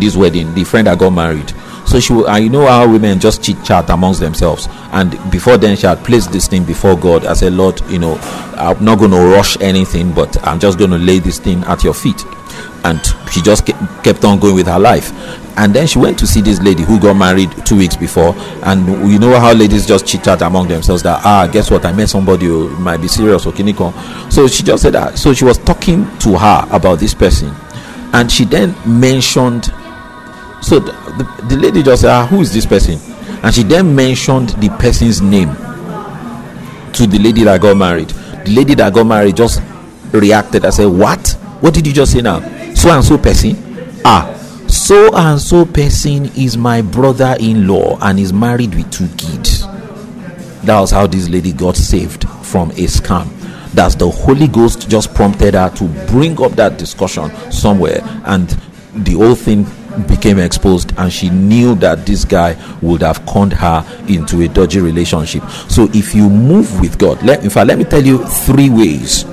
this 0.01 0.17
wedding. 0.17 0.53
The 0.55 0.65
friend 0.65 0.87
that 0.87 0.99
got 0.99 1.11
married 1.11 1.53
so 1.87 2.01
she 2.01 2.15
and 2.15 2.45
you 2.45 2.51
know 2.51 2.67
how 2.67 2.91
women 2.91 3.21
just 3.21 3.43
chit 3.43 3.63
chat 3.65 3.91
amongst 3.91 4.21
themselves. 4.21 4.69
And 4.93 5.11
before 5.31 5.57
then 5.57 5.77
she 5.77 5.87
had 5.87 6.05
placed 6.05 6.33
this 6.33 6.49
thing 6.49 6.65
before 6.65 6.97
god. 6.99 7.27
I 7.27 7.35
said 7.35 7.53
lord 7.53 7.81
you 7.91 7.99
know 7.99 8.17
i'm 8.57 8.83
not 8.85 8.99
going 8.99 9.11
to 9.11 9.25
rush 9.35 9.61
anything 9.61 10.13
but 10.13 10.37
i'm 10.47 10.61
just 10.61 10.79
going 10.79 10.91
to 10.91 10.99
lay 10.99 11.19
this 11.19 11.39
thing 11.39 11.63
at 11.65 11.85
your 11.85 11.95
feet. 11.95 12.25
And 12.85 13.01
she 13.31 13.41
just 13.41 13.67
kept 14.03 14.25
on 14.25 14.41
going 14.41 14.57
with 14.57 14.67
her 14.67 14.79
life. 14.79 15.13
And 15.57 15.75
then 15.75 15.87
she 15.87 15.99
went 15.99 16.19
to 16.19 16.27
see 16.27 16.41
this 16.41 16.61
lady 16.61 16.83
who 16.83 16.99
got 16.99 17.15
married 17.15 17.51
two 17.65 17.77
weeks 17.77 17.95
before. 17.95 18.35
And 18.65 18.87
you 19.11 19.19
know 19.19 19.39
how 19.39 19.53
ladies 19.53 19.87
just 19.87 20.07
chit 20.07 20.25
chat 20.25 20.43
among 20.43 20.69
themselves 20.69 21.03
that 21.03 21.21
ah 21.25 21.49
guess 21.51 21.71
what? 21.71 21.85
I 21.85 21.93
met 21.93 22.09
somebody 22.09 22.47
who 22.47 22.71
might 22.79 22.99
be 22.99 23.09
serious 23.09 23.47
or 23.47 23.53
kiniko. 23.53 23.93
So 24.33 24.49
she 24.49 24.63
just 24.63 24.83
said 24.83 24.95
that 24.95 25.19
so 25.19 25.33
she 25.33 25.45
was 25.45 25.59
talking 25.59 26.05
to 26.19 26.39
her 26.39 26.67
about 26.71 26.99
this 26.99 27.15
person. 27.15 27.55
And 28.15 28.31
she 28.31 28.45
then 28.45 28.75
mentioned 28.87 29.73
so 30.63 30.79
the, 30.79 31.47
the, 31.49 31.57
lady 31.57 31.83
just 31.83 32.03
said 32.03 32.11
ah 32.11 32.27
who 32.27 32.41
is 32.41 32.53
this 32.53 32.67
person? 32.67 32.99
And 33.43 33.55
she 33.55 33.63
then 33.63 33.95
mentioned 33.95 34.51
the 34.51 34.69
person's 34.79 35.21
name 35.21 35.49
to 36.93 37.07
the 37.07 37.19
lady 37.19 37.45
that 37.45 37.61
got 37.61 37.77
married. 37.77 38.09
The 38.09 38.55
lady 38.55 38.75
that 38.77 38.93
got 38.95 39.05
married 39.05 39.37
just 39.37 39.63
reacted 40.13 40.65
and 40.65 40.73
said 40.73 40.87
what? 40.87 41.37
What 41.61 41.75
did 41.75 41.87
you 41.87 41.93
just 41.93 42.13
say 42.13 42.21
now? 42.21 42.41
So 42.75 42.91
and 42.91 43.05
so 43.05 43.19
person? 43.19 43.57
Ah 44.05 44.39
so 44.73 45.15
and 45.15 45.39
so 45.39 45.67
person 45.67 46.25
is 46.35 46.57
my 46.57 46.81
brother-in-law 46.81 47.99
and 48.01 48.19
is 48.19 48.33
married 48.33 48.75
with 48.75 48.91
two 48.91 49.07
kids. 49.19 49.67
That 50.65 50.81
was 50.81 50.91
how 50.91 51.07
this 51.07 51.29
lady 51.29 51.53
got 51.53 51.77
saved 51.77 52.27
from 52.43 52.71
a 52.71 52.87
scam. 52.87 53.29
That's 53.75 53.95
the 53.95 54.09
holy 54.09 54.49
ghost 54.49 54.89
just 54.89 55.15
prompted 55.15 55.53
her 55.53 55.69
to 55.77 55.85
bring 56.11 56.43
up 56.43 56.53
that 56.53 56.79
discussion 56.79 57.31
somewhere. 57.53 58.01
And 58.25 58.49
the 58.95 59.13
whole 59.13 59.35
thing 59.35 59.67
became 60.09 60.39
exposed 60.39 60.93
and 60.99 61.13
she 61.13 61.31
knew 61.31 61.75
that 61.75 62.07
this 62.07 62.25
guy 62.25 62.57
would 62.81 63.03
have 63.03 63.25
conned 63.27 63.53
her 63.53 63.85
into 64.09 64.43
a 64.43 64.49
dodgy 64.49 64.81
relationship 64.81 65.43
so 65.69 65.89
if 65.93 66.15
you 66.15 66.29
move 66.29 66.81
with 66.81 66.99
god 66.99 67.23
let 67.23 67.43
in 67.45 67.51
fact 67.51 67.67
let 67.67 67.79
me 67.79 67.85
tell 67.85 68.03
you 68.03 68.25
three 68.27 68.71
ways 68.71 69.25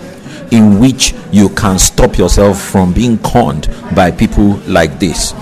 in 0.51 0.79
which 0.79 1.13
you 1.31 1.49
can 1.49 1.77
stop 1.77 2.17
yourself 2.17 2.59
from 2.61 2.93
being 2.93 3.17
conned 3.19 3.67
by 3.95 4.11
people 4.11 4.55
like 4.67 4.99
this. 4.99 5.33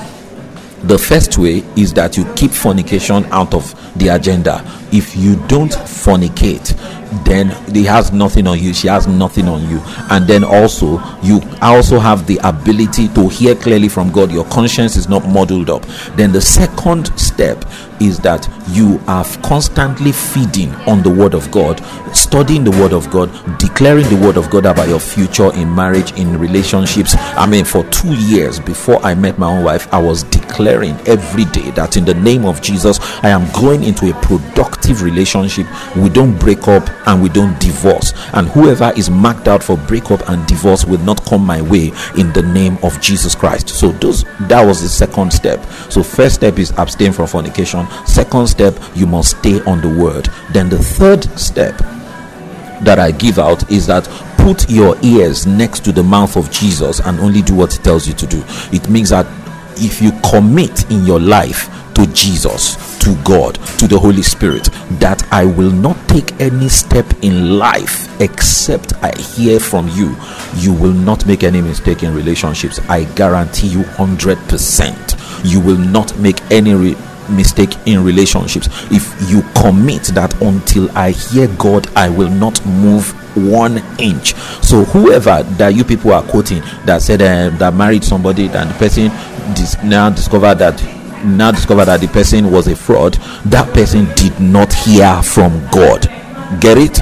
The 0.84 0.98
first 0.98 1.38
way 1.38 1.64
is 1.76 1.94
that 1.94 2.18
you 2.18 2.26
keep 2.36 2.52
fornication 2.52 3.26
out 3.26 3.54
of 3.54 3.74
the 3.98 4.10
agenda. 4.10 4.62
If 4.92 5.16
you 5.16 5.36
don't 5.48 5.72
fornicate, 5.72 6.97
then 7.24 7.50
he 7.74 7.84
has 7.84 8.12
nothing 8.12 8.48
on 8.48 8.60
you 8.60 8.74
she 8.74 8.88
has 8.88 9.08
nothing 9.08 9.48
on 9.48 9.68
you. 9.70 9.82
And 10.10 10.28
then 10.28 10.44
also 10.44 11.02
you 11.22 11.42
also 11.62 12.00
have 12.00 12.28
the 12.28 12.40
ability 12.44 13.08
to 13.10 13.28
hear 13.28 13.56
clearly 13.56 13.90
from 13.90 14.12
god. 14.12 14.32
Your 14.32 14.46
conscience 14.46 14.96
is 14.96 15.08
not 15.08 15.28
muddled 15.28 15.70
up. 15.70 15.84
Then 16.16 16.32
the 16.32 16.42
second 16.42 17.18
step 17.20 17.64
is 18.00 18.20
that 18.20 18.48
you 18.70 19.00
are 19.08 19.26
constantly 19.44 20.12
feeding 20.12 20.74
on 20.88 21.02
the 21.04 21.10
word 21.10 21.34
of 21.34 21.50
god 21.52 21.80
studying 22.16 22.64
the 22.64 22.72
word 22.72 22.94
of 22.94 23.10
god 23.10 23.30
declaring 23.60 24.08
the 24.10 24.26
word 24.26 24.38
of 24.38 24.50
god 24.50 24.66
about 24.66 24.88
your 24.88 25.00
future 25.00 25.54
in 25.54 25.74
marriage 25.74 26.12
in 26.14 26.38
relationships 26.40 27.16
i 27.36 27.46
mean 27.46 27.66
for 27.66 27.84
two 27.86 28.14
years 28.16 28.60
before 28.60 29.04
i 29.06 29.14
met 29.14 29.38
my 29.38 29.48
own 29.48 29.64
wife 29.64 29.92
i 29.94 30.02
was 30.02 30.24
declaring 30.24 30.94
every 31.08 31.46
day 31.46 31.72
that 31.72 31.98
in 31.98 32.06
the 32.06 32.14
name 32.14 32.46
of 32.46 32.62
jesus 32.62 33.00
i 33.24 33.30
am 33.30 33.50
going 33.54 33.84
into 33.84 34.10
a 34.10 34.22
productive 34.22 35.02
relationship 35.02 35.68
we 35.96 36.10
don't 36.10 36.38
break 36.40 36.68
up 36.68 36.88
and 37.08 37.22
we 37.22 37.30
don't 37.30 37.60
divorce. 37.60 38.14
And 38.34 38.48
whoever 38.48 38.92
is 38.96 39.10
marked 39.10 39.48
out 39.48 39.64
for 39.64 39.78
breakup 39.78 40.28
and 40.30 40.46
divorce 40.48 40.86
will 40.86 41.00
not 41.00 41.24
come 41.26 41.46
my 41.46 41.62
way 41.62 41.92
in 42.18 42.32
the 42.34 42.44
name 42.44 42.78
of 42.84 43.00
Jesus 43.02 43.36
Christ. 43.36 43.70
So 43.70 43.92
those 43.94 44.24
that 44.48 44.66
was 44.66 44.82
the 44.82 44.90
second 44.90 45.32
step. 45.32 45.64
So 45.90 46.04
first 46.04 46.36
step 46.36 46.60
is 46.60 46.72
abstain 46.72 47.14
from 47.14 47.28
fornication. 47.28 47.87
Second 48.06 48.48
step, 48.48 48.78
you 48.96 49.08
must 49.08 49.40
stay 49.40 49.62
on 49.64 49.82
the 49.82 49.90
word. 49.90 50.30
Then 50.52 50.70
the 50.70 50.80
third 50.80 51.24
step 51.38 51.78
that 52.82 53.00
I 53.00 53.12
give 53.12 53.40
out 53.40 53.70
is 53.72 53.88
that 53.88 54.06
put 54.38 54.70
your 54.70 54.96
ears 55.04 55.46
next 55.46 55.84
to 55.86 55.92
the 55.92 56.04
mouth 56.04 56.36
of 56.38 56.52
Jesus 56.52 57.00
and 57.00 57.20
only 57.20 57.42
do 57.42 57.56
what 57.56 57.74
he 57.74 57.80
tells 57.80 58.08
you 58.08 58.14
to 58.14 58.28
do. 58.28 58.44
It 58.72 58.90
means 58.90 59.10
that 59.10 59.26
if 59.78 60.02
you 60.02 60.12
commit 60.30 60.90
in 60.92 61.06
your 61.06 61.20
life 61.20 61.70
to 61.96 62.06
Jesus, 62.14 62.76
to 63.00 63.16
God, 63.24 63.56
to 63.80 63.88
the 63.88 63.98
Holy 63.98 64.22
Spirit, 64.22 64.70
that 65.00 65.28
I 65.32 65.46
will 65.46 65.72
not 65.72 65.98
take 66.08 66.40
any 66.40 66.70
step 66.70 67.06
in 67.24 67.58
life 67.58 68.22
except 68.22 68.94
I 69.04 69.18
hear 69.18 69.60
from 69.60 69.88
you. 69.90 70.16
You 70.56 70.74
will 70.74 70.94
not 70.94 71.26
make 71.26 71.44
any 71.44 71.60
mistake 71.62 72.04
in 72.04 72.14
relationships. 72.14 72.80
I 72.88 73.06
guarantee 73.16 73.68
you 73.68 73.80
100%. 73.80 75.52
You 75.52 75.60
will 75.60 75.78
not 75.78 76.18
make 76.20 76.40
any 76.52 76.74
re- 76.74 76.96
mistake 77.30 77.76
in 77.86 78.04
relationships 78.04 78.68
if 78.92 79.30
you 79.30 79.42
commit 79.62 80.04
that 80.16 80.34
until 80.42 80.90
I 80.98 81.12
hear 81.12 81.48
God, 81.58 81.88
I 81.96 82.10
will 82.10 82.30
not 82.30 82.64
move 82.66 83.12
one 83.36 83.78
inch. 84.00 84.36
So 84.64 84.84
whoever 84.86 85.44
that 85.44 85.76
you 85.76 85.84
people 85.84 86.14
are 86.14 86.24
quoting 86.24 86.62
that 86.86 87.02
said 87.02 87.22
uh, 87.22 87.56
that 87.58 87.74
married 87.74 88.04
somebody 88.04 88.48
and 88.48 88.70
the 88.70 88.76
person 88.76 89.10
dis- 89.56 89.82
now 89.84 90.10
discovered 90.10 90.56
that 90.56 90.82
now 91.26 91.52
discovered 91.52 91.86
that 91.86 92.00
the 92.02 92.08
person 92.08 92.52
was 92.52 92.68
a 92.68 92.76
fraud, 92.76 93.14
that 93.46 93.72
person 93.74 94.08
did 94.16 94.40
not 94.40 94.72
hear 94.74 95.22
from 95.24 95.52
God. 95.72 96.04
Get 96.60 96.78
it? 96.78 97.02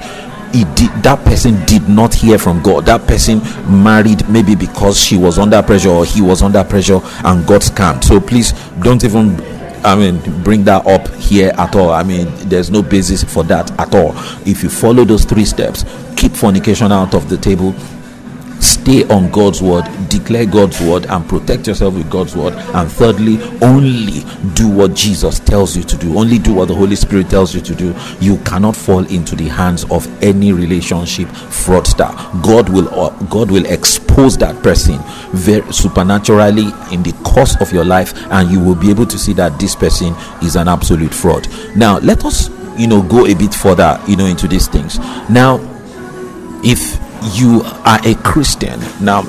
Did 0.75 0.89
that 1.03 1.22
person 1.25 1.63
did 1.65 1.89
not 1.89 2.13
hear 2.13 2.38
from 2.38 2.62
God. 2.63 2.86
That 2.86 3.05
person 3.08 3.41
married 3.84 4.27
maybe 4.29 4.55
because 4.55 4.98
she 4.98 5.17
was 5.17 5.38
under 5.38 5.62
pressure 5.62 5.89
or 5.89 6.05
he 6.05 6.22
was 6.22 6.41
under 6.41 6.63
pressure 6.63 7.01
and 7.25 7.46
got 7.46 7.62
scammed. 7.62 8.05
So 8.05 8.22
please 8.22 8.53
don't 8.79 9.03
even 9.03 9.36
I 9.86 9.96
mean, 9.96 10.20
bring 10.44 10.63
that 10.63 10.88
up 10.88 11.08
here 11.15 11.54
at 11.58 11.75
all. 11.75 11.92
I 11.92 12.01
mean, 12.01 12.27
there's 12.50 12.72
no 12.72 12.82
basis 12.82 13.24
for 13.24 13.44
that 13.44 13.70
at 13.80 13.94
all. 13.94 14.13
If 14.44 14.63
you 14.63 14.70
follow 14.70 15.04
those 15.04 15.25
three 15.25 15.46
steps, 15.46 15.86
keep 16.18 16.32
fornication 16.32 16.92
out 16.92 17.13
of 17.13 17.30
the 17.30 17.38
table, 17.38 17.75
stay 18.86 19.04
on 19.06 19.32
God's 19.32 19.63
word, 19.63 19.84
declare 20.10 20.46
God's 20.46 20.80
word, 20.80 21.08
and 21.08 21.27
protect 21.27 21.65
yourself 21.65 21.96
with 21.96 22.10
God's 22.10 22.36
word. 22.36 22.54
And 22.54 22.89
thirdly, 22.89 23.42
only 23.62 24.24
do 24.54 24.70
what 24.70 24.94
Jesus 24.94 25.39
tells 25.39 25.75
you 25.75 25.84
to 25.84 25.98
do, 25.98 26.18
only 26.20 26.38
do 26.38 26.54
what 26.54 26.68
the 26.68 26.75
Holy 26.75 26.96
Spirit 26.96 27.30
tells 27.30 27.56
you 27.56 27.62
to 27.62 27.74
do. 27.74 27.96
You 28.22 28.38
cannot 28.39 28.75
fall 28.75 29.04
into 29.08 29.36
the 29.36 29.48
hands 29.48 29.86
of 29.86 30.06
any 30.24 30.54
relationship 30.54 31.27
fraudster. 31.30 32.10
God 32.44 32.70
will 32.70 32.88
uh, 32.94 33.10
God 33.25 33.50
will 33.50 33.65
expose 33.65 34.38
that 34.38 34.62
person 34.62 35.00
very 35.32 35.74
supernaturally 35.74 36.68
in 36.92 37.01
the 37.01 37.15
course 37.24 37.60
of 37.60 37.74
your 37.74 37.86
life, 37.86 38.13
and 38.32 38.51
you 38.51 38.60
will 38.60 38.75
be 38.75 38.92
able 38.92 39.08
to 39.08 39.18
see 39.18 39.34
that 39.34 39.60
this 39.60 39.75
person 39.75 40.13
is 40.44 40.56
an 40.56 40.68
absolute 40.68 41.13
fraud. 41.13 41.48
Now, 41.75 41.98
let 42.00 42.24
us 42.24 42.50
you 42.77 42.88
know 42.88 43.01
go 43.01 43.25
a 43.25 43.34
bit 43.34 43.54
further 43.54 43.98
you 44.06 44.18
know 44.18 44.25
into 44.25 44.50
these 44.50 44.68
things 44.68 45.00
now 45.30 45.62
if 46.62 47.00
you 47.34 47.62
are 47.63 48.00
a 48.05 48.15
christian. 48.15 48.79
Now 49.03 49.24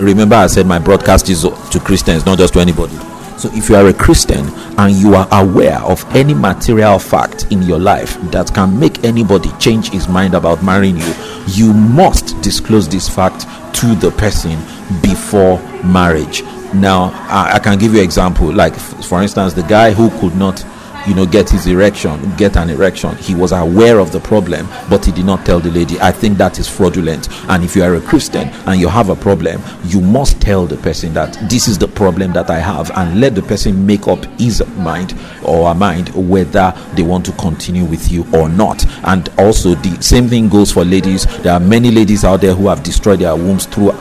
remember 0.00 0.36
i 0.36 0.46
said 0.46 0.66
my 0.66 0.78
broadcast 0.78 1.28
is 1.28 1.42
to 1.42 1.80
christians 1.80 2.24
not 2.24 2.38
just 2.38 2.54
to 2.54 2.60
anybody. 2.60 2.96
So 3.38 3.50
if 3.52 3.68
you 3.68 3.76
are 3.76 3.86
a 3.86 3.92
christian 3.92 4.46
and 4.78 4.94
you 4.94 5.14
are 5.14 5.28
aware 5.32 5.78
of 5.80 6.04
any 6.14 6.34
material 6.34 6.98
fact 6.98 7.46
in 7.50 7.62
your 7.62 7.78
life 7.78 8.20
that 8.30 8.52
can 8.54 8.78
make 8.78 9.04
anybody 9.04 9.50
change 9.58 9.90
his 9.90 10.08
mind 10.08 10.34
about 10.34 10.62
marrying 10.62 10.96
you 10.96 11.14
you 11.48 11.72
must 11.72 12.40
disclose 12.40 12.88
this 12.88 13.08
fact 13.08 13.42
to 13.76 13.94
the 13.96 14.10
person 14.12 14.58
before 15.02 15.58
marriage. 15.84 16.42
Now 16.74 17.10
i, 17.28 17.54
I 17.54 17.58
can 17.58 17.78
give 17.78 17.92
you 17.92 17.98
an 17.98 18.04
example 18.04 18.52
like 18.52 18.74
for 18.74 19.20
instance 19.22 19.52
the 19.52 19.62
guy 19.62 19.92
who 19.92 20.10
could 20.20 20.36
not 20.36 20.64
you 21.06 21.14
know 21.14 21.26
get 21.26 21.48
his 21.50 21.66
erection 21.66 22.34
get 22.36 22.56
an 22.56 22.70
erection. 22.70 23.16
He 23.16 23.34
was 23.34 23.52
aware 23.52 23.98
of 23.98 24.12
the 24.12 24.20
problem 24.20 24.66
but 24.88 25.04
he 25.04 25.12
did 25.12 25.24
not 25.24 25.44
tell 25.44 25.60
the 25.60 25.70
lady. 25.70 26.00
I 26.00 26.12
think 26.12 26.38
that 26.38 26.58
is 26.58 26.68
fraudulent. 26.68 27.28
And 27.48 27.64
if 27.64 27.76
you 27.76 27.82
are 27.82 27.94
a 27.94 28.00
christian 28.00 28.48
and 28.66 28.80
you 28.80 28.88
have 28.88 29.08
a 29.08 29.16
problem 29.16 29.60
you 29.84 30.00
must 30.00 30.40
tell 30.40 30.66
the 30.66 30.76
person 30.76 31.12
that 31.14 31.38
this 31.48 31.68
is 31.68 31.78
the 31.78 31.88
problem 31.88 32.32
that 32.32 32.50
i 32.50 32.58
have 32.58 32.90
and 32.96 33.20
let 33.20 33.34
the 33.34 33.42
person 33.42 33.86
make 33.86 34.06
up 34.08 34.24
his 34.38 34.64
mind 34.76 35.14
or 35.44 35.68
her 35.68 35.74
mind 35.74 36.08
whether 36.14 36.72
they 36.94 37.02
want 37.02 37.24
to 37.26 37.32
continue 37.32 37.84
with 37.84 38.10
you 38.10 38.26
or 38.34 38.48
not. 38.48 38.84
And 39.04 39.28
also 39.38 39.74
the 39.74 40.00
same 40.02 40.28
thing 40.28 40.48
goes 40.48 40.72
for 40.72 40.84
ladies. 40.84 41.26
There 41.42 41.52
are 41.52 41.60
many 41.60 41.90
ladies 41.90 42.24
out 42.24 42.40
there 42.40 42.54
who 42.54 42.68
have 42.68 42.82
destroyed 42.82 43.20
their 43.20 43.34
wombs 43.36 43.66
through 43.66 43.92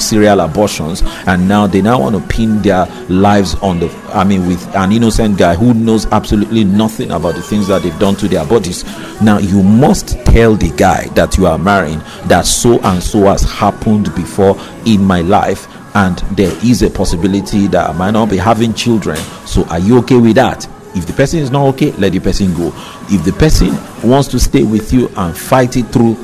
serial 0.00 0.40
abortions 0.40 1.02
and 1.26 1.46
now 1.48 1.66
they 1.66 1.80
now 1.82 2.00
want 2.00 2.14
to 2.14 2.34
pin 2.34 2.60
their 2.62 2.86
lives 3.08 3.54
on 3.56 3.78
the 3.78 3.88
i 4.12 4.24
mean 4.24 4.46
with 4.46 4.64
an 4.76 4.92
innocent 4.92 5.38
guy 5.38 5.54
who 5.54 5.74
knows 5.74 6.06
absolutely 6.06 6.64
nothing 6.64 7.10
about 7.10 7.34
the 7.34 7.42
things 7.42 7.68
that 7.68 7.82
they've 7.82 7.98
done 7.98 8.14
to 8.14 8.28
their 8.28 8.44
bodies 8.46 8.84
now 9.20 9.38
you 9.38 9.62
must 9.62 10.18
tell 10.26 10.54
the 10.54 10.70
guy 10.76 11.06
that 11.08 11.36
you 11.36 11.46
are 11.46 11.58
marrying 11.58 11.98
that 12.26 12.46
so 12.46 12.80
and 12.80 13.02
so 13.02 13.22
has 13.24 13.42
happened 13.42 14.14
before 14.14 14.56
in 14.86 15.02
my 15.02 15.20
life 15.20 15.66
and 15.94 16.18
there 16.36 16.52
is 16.64 16.82
a 16.82 16.90
possibility 16.90 17.66
that 17.68 17.90
I 17.90 17.92
might 17.92 18.12
not 18.12 18.30
be 18.30 18.36
having 18.36 18.74
children. 18.74 19.16
So, 19.46 19.64
are 19.66 19.78
you 19.78 19.98
okay 20.00 20.16
with 20.18 20.36
that? 20.36 20.66
If 20.94 21.06
the 21.06 21.12
person 21.12 21.40
is 21.40 21.50
not 21.50 21.66
okay, 21.74 21.92
let 21.92 22.12
the 22.12 22.20
person 22.20 22.54
go. 22.54 22.68
If 23.08 23.24
the 23.24 23.32
person 23.32 23.70
wants 24.08 24.28
to 24.28 24.40
stay 24.40 24.64
with 24.64 24.92
you 24.92 25.08
and 25.16 25.36
fight 25.36 25.76
it 25.76 25.86
through 25.86 26.14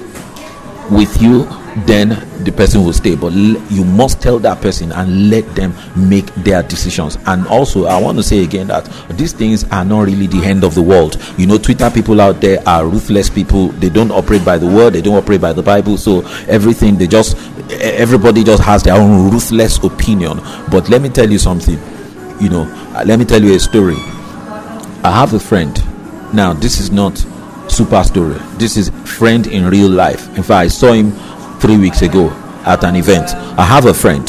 with 0.90 1.20
you, 1.20 1.44
then 1.84 2.10
the 2.44 2.52
person 2.52 2.84
will 2.84 2.92
stay. 2.92 3.14
But 3.14 3.32
l- 3.32 3.60
you 3.70 3.84
must 3.84 4.20
tell 4.22 4.38
that 4.40 4.60
person 4.60 4.92
and 4.92 5.30
let 5.30 5.44
them 5.54 5.74
make 5.96 6.26
their 6.36 6.62
decisions. 6.62 7.18
And 7.26 7.46
also, 7.48 7.86
I 7.86 8.00
want 8.00 8.16
to 8.18 8.22
say 8.22 8.42
again 8.42 8.68
that 8.68 8.84
these 9.10 9.32
things 9.32 9.64
are 9.70 9.84
not 9.84 10.06
really 10.06 10.26
the 10.26 10.44
end 10.44 10.64
of 10.64 10.74
the 10.74 10.82
world. 10.82 11.16
You 11.36 11.46
know, 11.46 11.58
Twitter 11.58 11.90
people 11.90 12.20
out 12.20 12.40
there 12.40 12.62
are 12.66 12.86
ruthless 12.86 13.28
people. 13.28 13.68
They 13.68 13.88
don't 13.88 14.10
operate 14.10 14.44
by 14.44 14.58
the 14.58 14.66
word, 14.66 14.94
they 14.94 15.02
don't 15.02 15.16
operate 15.16 15.40
by 15.40 15.52
the 15.52 15.62
Bible. 15.62 15.96
So 15.96 16.20
everything 16.48 16.96
they 16.96 17.06
just 17.06 17.36
everybody 17.70 18.44
just 18.44 18.62
has 18.62 18.82
their 18.82 18.94
own 18.94 19.30
ruthless 19.30 19.78
opinion. 19.82 20.38
But 20.70 20.88
let 20.88 21.02
me 21.02 21.08
tell 21.08 21.30
you 21.30 21.38
something. 21.38 21.78
You 22.40 22.50
know, 22.50 22.62
uh, 22.94 23.04
let 23.06 23.18
me 23.18 23.24
tell 23.24 23.42
you 23.42 23.54
a 23.54 23.58
story. 23.58 23.96
I 25.02 25.10
have 25.10 25.32
a 25.34 25.40
friend. 25.40 25.74
Now, 26.34 26.52
this 26.52 26.80
is 26.80 26.90
not 26.90 27.24
super 27.76 28.02
story. 28.04 28.38
This 28.56 28.78
is 28.78 28.88
friend 29.04 29.46
in 29.46 29.66
real 29.66 29.90
life. 29.90 30.28
In 30.36 30.42
fact, 30.42 30.50
I 30.50 30.68
saw 30.68 30.92
him 30.92 31.12
three 31.60 31.76
weeks 31.76 32.00
ago 32.00 32.30
at 32.64 32.82
an 32.84 32.96
event. 32.96 33.34
I 33.58 33.64
have 33.64 33.84
a 33.84 33.92
friend. 33.92 34.26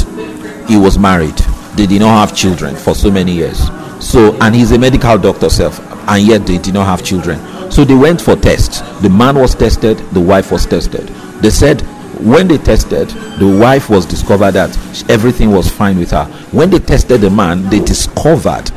He 0.68 0.76
was 0.76 1.00
married. 1.00 1.38
They 1.78 1.86
did 1.86 2.02
not 2.02 2.28
have 2.28 2.36
children 2.38 2.76
for 2.76 2.94
so 2.94 3.10
many 3.10 3.32
years. 3.32 3.70
So, 4.02 4.36
and 4.42 4.54
he's 4.54 4.72
a 4.74 4.78
medical 4.78 5.18
doctor 5.18 5.50
self, 5.50 5.80
and 6.10 6.28
yet 6.28 6.46
they 6.46 6.58
did 6.58 6.74
not 6.74 6.88
have 6.88 7.06
children. 7.06 7.40
So 7.72 7.86
they 7.86 7.96
went 7.96 8.20
for 8.20 8.36
tests. 8.36 8.82
The 9.02 9.10
man 9.10 9.36
was 9.36 9.56
tested. 9.56 9.98
The 10.12 10.22
wife 10.22 10.52
was 10.52 10.66
tested. 10.66 11.08
They 11.42 11.50
said 11.50 11.82
when 12.20 12.50
they 12.50 12.58
tested, 12.58 13.10
the 13.40 13.58
wife 13.62 13.90
was 13.90 14.06
discovered 14.06 14.52
that 14.52 14.76
everything 15.10 15.52
was 15.52 15.70
fine 15.70 15.98
with 15.98 16.12
her. 16.12 16.26
When 16.52 16.70
they 16.70 16.80
tested 16.80 17.22
the 17.22 17.30
man, 17.30 17.70
they 17.70 17.80
discovered 17.80 18.72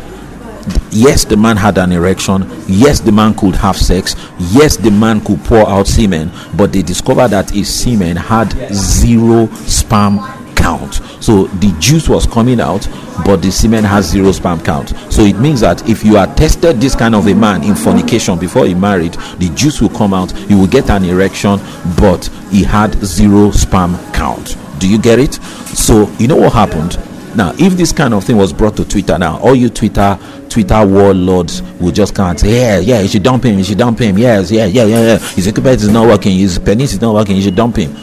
yes 0.90 1.24
the 1.24 1.36
man 1.36 1.56
had 1.56 1.78
an 1.78 1.92
erection. 1.92 2.46
Yes 2.66 3.00
the 3.00 3.12
man 3.12 3.34
could 3.34 3.54
have 3.56 3.76
sex. 3.76 4.14
Yes 4.38 4.76
the 4.76 4.90
man 4.90 5.20
could 5.20 5.42
pour 5.44 5.68
out 5.68 5.86
semen. 5.86 6.30
But 6.56 6.72
they 6.72 6.82
discovered 6.82 7.28
that 7.28 7.50
his 7.50 7.72
semen 7.72 8.16
had 8.16 8.52
zero 8.72 9.46
sperm 9.66 10.18
count. 10.54 10.94
So 11.20 11.44
the 11.44 11.74
juice 11.78 12.08
was 12.08 12.26
coming 12.26 12.60
out 12.60 12.86
but 13.24 13.42
the 13.42 13.50
semen 13.50 13.84
has 13.84 14.08
zero 14.08 14.32
sperm 14.32 14.60
count. 14.60 14.90
So 15.10 15.22
it 15.22 15.38
means 15.38 15.60
that 15.60 15.88
if 15.88 16.04
you 16.04 16.16
are 16.16 16.26
tested 16.34 16.80
this 16.80 16.94
kind 16.94 17.14
of 17.14 17.26
a 17.26 17.34
man 17.34 17.62
in 17.64 17.74
fornication 17.74 18.38
before 18.38 18.66
he 18.66 18.74
married 18.74 19.14
the 19.38 19.50
juice 19.54 19.80
will 19.80 19.90
come 19.90 20.14
out. 20.14 20.34
You 20.50 20.58
will 20.58 20.66
get 20.66 20.90
an 20.90 21.04
erection 21.04 21.58
but 21.98 22.26
he 22.50 22.64
had 22.64 22.94
zero 23.04 23.50
sperm 23.50 23.96
count. 24.12 24.56
Do 24.78 24.88
you 24.88 24.98
get 24.98 25.18
it? 25.18 25.34
So 25.34 26.10
you 26.18 26.28
know 26.28 26.36
what 26.36 26.52
happened 26.52 26.98
now, 27.36 27.54
if 27.58 27.74
this 27.74 27.92
kind 27.92 28.12
of 28.12 28.24
thing 28.24 28.36
was 28.36 28.52
brought 28.52 28.76
to 28.76 28.84
Twitter 28.84 29.16
now, 29.18 29.38
all 29.38 29.54
you 29.54 29.68
Twitter 29.68 30.18
Twitter 30.48 30.84
warlords 30.84 31.62
will 31.80 31.92
just 31.92 32.14
come 32.14 32.30
and 32.30 32.40
say, 32.40 32.60
Yeah, 32.60 32.78
yeah, 32.78 33.00
you 33.00 33.08
should 33.08 33.22
dump 33.22 33.44
him, 33.44 33.58
you 33.58 33.64
should 33.64 33.78
dump 33.78 34.00
him, 34.00 34.18
yes, 34.18 34.50
yeah, 34.50 34.66
yeah, 34.66 34.84
yeah, 34.84 35.00
yeah. 35.00 35.18
His 35.18 35.46
incubus 35.46 35.82
is 35.82 35.90
not 35.90 36.06
working, 36.08 36.36
his 36.36 36.58
penis 36.58 36.92
is 36.92 37.00
not 37.00 37.14
working, 37.14 37.36
you 37.36 37.42
should 37.42 37.54
dump 37.56 37.76
him. 37.76 37.94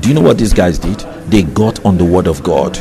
Do 0.00 0.08
you 0.08 0.14
know 0.14 0.20
what 0.20 0.38
these 0.38 0.52
guys 0.52 0.78
did? 0.78 0.98
They 1.30 1.42
got 1.42 1.84
on 1.84 1.96
the 1.96 2.04
word 2.04 2.26
of 2.26 2.42
God 2.42 2.76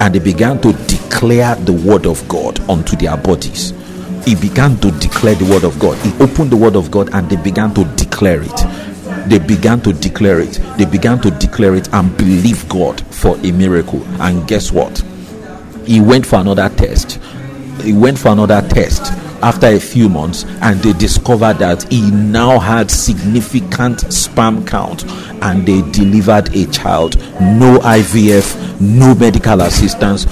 and 0.00 0.14
they 0.14 0.18
began 0.18 0.60
to 0.62 0.72
declare 0.86 1.54
the 1.54 1.72
word 1.72 2.06
of 2.06 2.26
God 2.26 2.58
unto 2.68 2.96
their 2.96 3.16
bodies. 3.16 3.70
He 4.24 4.34
began 4.34 4.76
to 4.78 4.90
declare 4.92 5.36
the 5.36 5.44
word 5.44 5.64
of 5.64 5.78
God. 5.78 5.96
He 5.98 6.12
opened 6.22 6.50
the 6.50 6.56
word 6.56 6.74
of 6.76 6.90
God 6.90 7.14
and 7.14 7.30
they 7.30 7.36
began 7.36 7.72
to 7.74 7.84
declare 7.96 8.42
it 8.42 8.90
they 9.26 9.38
began 9.38 9.80
to 9.82 9.92
declare 9.92 10.40
it. 10.40 10.54
They 10.76 10.86
began 10.86 11.20
to 11.20 11.30
declare 11.30 11.74
it 11.74 11.92
and 11.92 12.16
believe 12.16 12.68
God 12.68 13.00
for 13.14 13.36
a 13.38 13.52
miracle. 13.52 14.02
And 14.20 14.46
guess 14.48 14.72
what? 14.72 15.04
He 15.90 16.00
went 16.00 16.24
for 16.24 16.36
another 16.36 16.68
test. 16.68 17.18
He 17.82 17.92
went 17.92 18.16
for 18.16 18.28
another 18.28 18.62
test 18.68 19.12
after 19.42 19.66
a 19.66 19.80
few 19.80 20.08
months 20.08 20.44
and 20.62 20.78
they 20.78 20.92
discovered 20.92 21.54
that 21.54 21.82
he 21.92 22.12
now 22.12 22.60
had 22.60 22.88
significant 22.92 24.00
sperm 24.12 24.64
count 24.64 25.04
and 25.42 25.66
they 25.66 25.82
delivered 25.90 26.54
a 26.54 26.66
child. 26.66 27.18
No 27.40 27.80
IVF, 27.80 28.80
no 28.80 29.16
medical 29.16 29.62
assistance, 29.62 30.26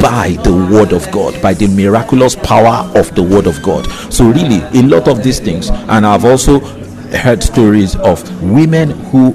by 0.00 0.38
the 0.44 0.52
word 0.70 0.92
of 0.92 1.10
God, 1.10 1.42
by 1.42 1.54
the 1.54 1.66
miraculous 1.66 2.36
power 2.36 2.88
of 2.96 3.12
the 3.16 3.22
word 3.24 3.48
of 3.48 3.60
God. 3.64 3.86
So, 4.12 4.26
really, 4.26 4.60
a 4.78 4.82
lot 4.84 5.08
of 5.08 5.24
these 5.24 5.40
things, 5.40 5.70
and 5.70 6.06
I've 6.06 6.24
also 6.24 6.60
heard 7.16 7.42
stories 7.42 7.96
of 7.96 8.42
women 8.42 8.90
who 8.90 9.32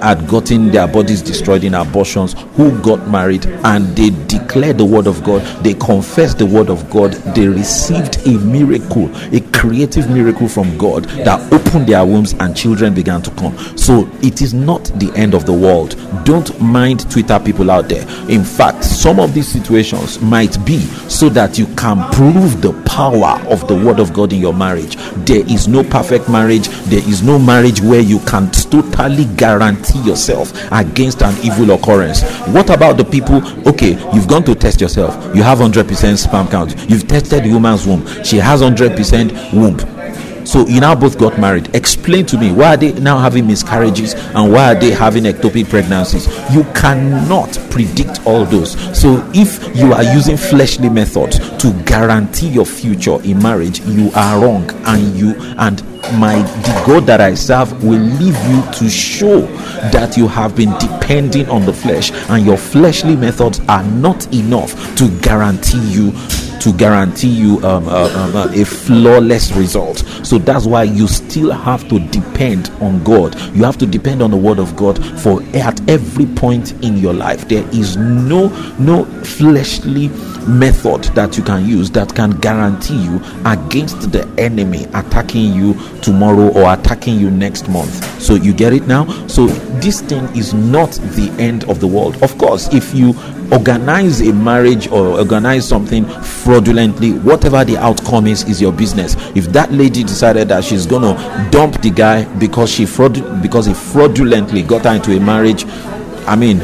had 0.00 0.26
gotten 0.28 0.70
their 0.70 0.86
bodies 0.86 1.22
destroyed 1.22 1.64
in 1.64 1.74
abortions 1.74 2.34
who 2.54 2.80
got 2.82 3.08
married 3.08 3.46
and 3.46 3.84
they 3.96 4.10
declared 4.26 4.78
the 4.78 4.84
word 4.84 5.06
of 5.06 5.22
God, 5.24 5.42
they 5.64 5.74
confessed 5.74 6.38
the 6.38 6.46
word 6.46 6.70
of 6.70 6.88
God, 6.90 7.12
they 7.34 7.46
received 7.46 8.26
a 8.26 8.38
miracle, 8.38 9.10
a 9.34 9.40
creative 9.52 10.10
miracle 10.10 10.48
from 10.48 10.76
God 10.78 11.04
that 11.24 11.52
opened 11.52 11.86
their 11.86 12.04
wombs 12.04 12.34
and 12.34 12.56
children 12.56 12.94
began 12.94 13.22
to 13.22 13.30
come. 13.32 13.56
So 13.76 14.08
it 14.22 14.42
is 14.42 14.54
not 14.54 14.84
the 14.98 15.12
end 15.14 15.34
of 15.34 15.46
the 15.46 15.52
world. 15.52 15.96
Don't 16.24 16.60
mind 16.60 17.10
Twitter 17.10 17.38
people 17.38 17.70
out 17.70 17.88
there. 17.88 18.06
In 18.28 18.44
fact, 18.44 18.84
some 18.84 19.20
of 19.20 19.34
these 19.34 19.48
situations 19.48 20.20
might 20.20 20.64
be 20.64 20.80
so 21.08 21.28
that 21.30 21.58
you 21.58 21.66
can 21.76 22.10
prove 22.12 22.62
the 22.62 22.72
power 22.84 23.40
of 23.48 23.66
the 23.68 23.74
word 23.74 24.00
of 24.00 24.12
God 24.12 24.32
in 24.32 24.40
your 24.40 24.54
marriage. 24.54 24.96
There 25.26 25.44
is 25.50 25.68
no 25.68 25.84
perfect 25.84 26.28
marriage, 26.28 26.68
there 26.86 27.06
is 27.08 27.22
no 27.22 27.38
marriage 27.38 27.80
where 27.80 28.00
you 28.00 28.18
can 28.20 28.50
totally 28.50 29.24
guarantee 29.36 29.93
yourself 30.00 30.52
against 30.72 31.22
an 31.22 31.34
evil 31.44 31.70
occurrence. 31.72 32.22
What 32.48 32.70
about 32.70 32.96
the 32.96 33.04
people? 33.04 33.42
Okay, 33.68 33.92
you've 34.12 34.28
gone 34.28 34.44
to 34.44 34.54
test 34.54 34.80
yourself, 34.80 35.14
you 35.34 35.42
have 35.42 35.58
100% 35.58 36.18
sperm 36.18 36.48
count, 36.48 36.74
you've 36.88 37.06
tested 37.06 37.44
the 37.44 37.52
woman's 37.52 37.86
womb, 37.86 38.06
she 38.24 38.36
has 38.38 38.62
100% 38.62 39.52
womb. 39.52 39.93
So 40.44 40.66
you 40.66 40.80
now 40.80 40.94
both 40.94 41.18
got 41.18 41.38
married. 41.38 41.74
Explain 41.74 42.26
to 42.26 42.38
me 42.38 42.52
why 42.52 42.74
are 42.74 42.76
they 42.76 42.92
now 42.92 43.18
having 43.18 43.46
miscarriages 43.46 44.14
and 44.14 44.52
why 44.52 44.74
are 44.74 44.78
they 44.78 44.90
having 44.90 45.24
ectopic 45.24 45.68
pregnancies? 45.68 46.26
You 46.54 46.64
cannot 46.74 47.58
predict 47.70 48.26
all 48.26 48.44
those. 48.44 48.72
So 48.98 49.28
if 49.34 49.74
you 49.76 49.92
are 49.92 50.02
using 50.02 50.36
fleshly 50.36 50.88
methods 50.88 51.38
to 51.58 51.72
guarantee 51.84 52.48
your 52.48 52.66
future 52.66 53.22
in 53.22 53.42
marriage, 53.42 53.80
you 53.80 54.10
are 54.14 54.40
wrong. 54.40 54.70
And 54.84 55.16
you 55.16 55.34
and 55.58 55.82
my 56.18 56.42
the 56.42 56.84
God 56.86 57.06
that 57.06 57.20
I 57.20 57.34
serve 57.34 57.82
will 57.82 57.98
leave 58.00 58.36
you 58.46 58.62
to 58.72 58.90
show 58.90 59.40
that 59.90 60.16
you 60.16 60.28
have 60.28 60.54
been 60.54 60.72
depending 60.78 61.48
on 61.48 61.64
the 61.64 61.72
flesh 61.72 62.12
and 62.28 62.44
your 62.44 62.56
fleshly 62.58 63.16
methods 63.16 63.60
are 63.68 63.82
not 63.82 64.32
enough 64.34 64.72
to 64.96 65.08
guarantee 65.20 65.80
you 65.90 66.12
to 66.60 66.72
guarantee 66.72 67.28
you 67.28 67.56
um, 67.64 67.88
uh, 67.88 68.08
um, 68.14 68.36
uh, 68.36 68.48
a 68.54 68.64
flawless 68.64 69.52
result. 69.52 69.98
So 70.24 70.38
that's 70.38 70.66
why 70.66 70.84
you 70.84 71.06
still 71.08 71.50
have 71.52 71.88
to 71.88 71.98
depend 72.08 72.70
on 72.80 73.02
God. 73.04 73.34
You 73.54 73.64
have 73.64 73.78
to 73.78 73.86
depend 73.86 74.22
on 74.22 74.30
the 74.30 74.36
Word 74.36 74.58
of 74.58 74.76
God 74.76 75.04
for 75.20 75.42
at 75.54 75.80
every 75.88 76.26
point 76.26 76.72
in 76.84 76.96
your 76.96 77.14
life. 77.14 77.48
There 77.48 77.66
is 77.70 77.96
no 77.96 78.48
no 78.78 79.04
fleshly 79.24 80.08
method 80.46 81.04
that 81.14 81.36
you 81.36 81.42
can 81.42 81.66
use 81.66 81.90
that 81.92 82.14
can 82.14 82.30
guarantee 82.40 83.02
you 83.02 83.20
against 83.46 84.12
the 84.12 84.26
enemy 84.38 84.84
attacking 84.94 85.52
you 85.54 85.74
tomorrow 86.00 86.48
or 86.52 86.72
attacking 86.72 87.18
you 87.18 87.30
next 87.30 87.68
month. 87.68 88.20
So 88.20 88.34
you 88.34 88.52
get 88.52 88.72
it 88.72 88.86
now? 88.86 89.06
So 89.26 89.46
this 89.80 90.00
thing 90.00 90.24
is 90.36 90.54
not 90.54 90.90
the 90.92 91.34
end 91.38 91.64
of 91.68 91.80
the 91.80 91.86
world. 91.86 92.22
Of 92.22 92.36
course, 92.38 92.72
if 92.72 92.94
you 92.94 93.14
organize 93.54 94.20
a 94.20 94.32
marriage 94.32 94.88
or 94.88 95.18
organize 95.18 95.66
something 95.68 96.04
fraudulently, 96.04 97.12
whatever 97.12 97.64
the 97.64 97.76
outcome 97.76 98.26
is, 98.26 98.42
is 98.44 98.60
your 98.60 98.72
business. 98.72 99.14
If 99.34 99.46
that 99.52 99.72
lady 99.72 100.02
decided 100.02 100.48
that 100.48 100.64
she's 100.64 100.86
gonna 100.86 101.14
dump 101.50 101.80
the 101.80 101.90
guy 101.90 102.24
because 102.38 102.70
she 102.70 102.84
fraud 102.86 103.14
because 103.42 103.66
he 103.66 103.74
fraudulently 103.74 104.62
got 104.62 104.84
her 104.84 104.94
into 104.94 105.16
a 105.16 105.20
marriage, 105.20 105.64
I 106.26 106.36
mean, 106.36 106.58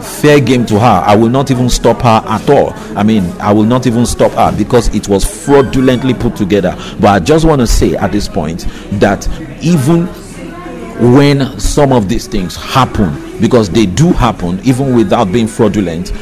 fair 0.00 0.40
game 0.40 0.66
to 0.66 0.78
her. 0.78 1.02
I 1.06 1.16
will 1.16 1.28
not 1.28 1.50
even 1.50 1.68
stop 1.68 2.02
her 2.02 2.22
at 2.26 2.48
all. 2.48 2.72
I 2.96 3.02
mean, 3.02 3.24
I 3.40 3.52
will 3.52 3.64
not 3.64 3.86
even 3.86 4.06
stop 4.06 4.32
her 4.32 4.56
because 4.56 4.94
it 4.94 5.08
was 5.08 5.24
fraudulently 5.24 6.14
put 6.14 6.36
together. 6.36 6.76
But 7.00 7.08
I 7.08 7.18
just 7.20 7.44
want 7.44 7.60
to 7.60 7.66
say 7.66 7.96
at 7.96 8.12
this 8.12 8.28
point 8.28 8.66
that 9.00 9.26
even 9.62 10.08
when 11.00 11.58
some 11.58 11.92
of 11.92 12.08
these 12.08 12.26
things 12.26 12.56
happen, 12.56 13.40
because 13.40 13.70
they 13.70 13.86
do 13.86 14.12
happen 14.12 14.60
even 14.64 14.94
without 14.94 15.32
being 15.32 15.46
fraudulent, 15.46 16.12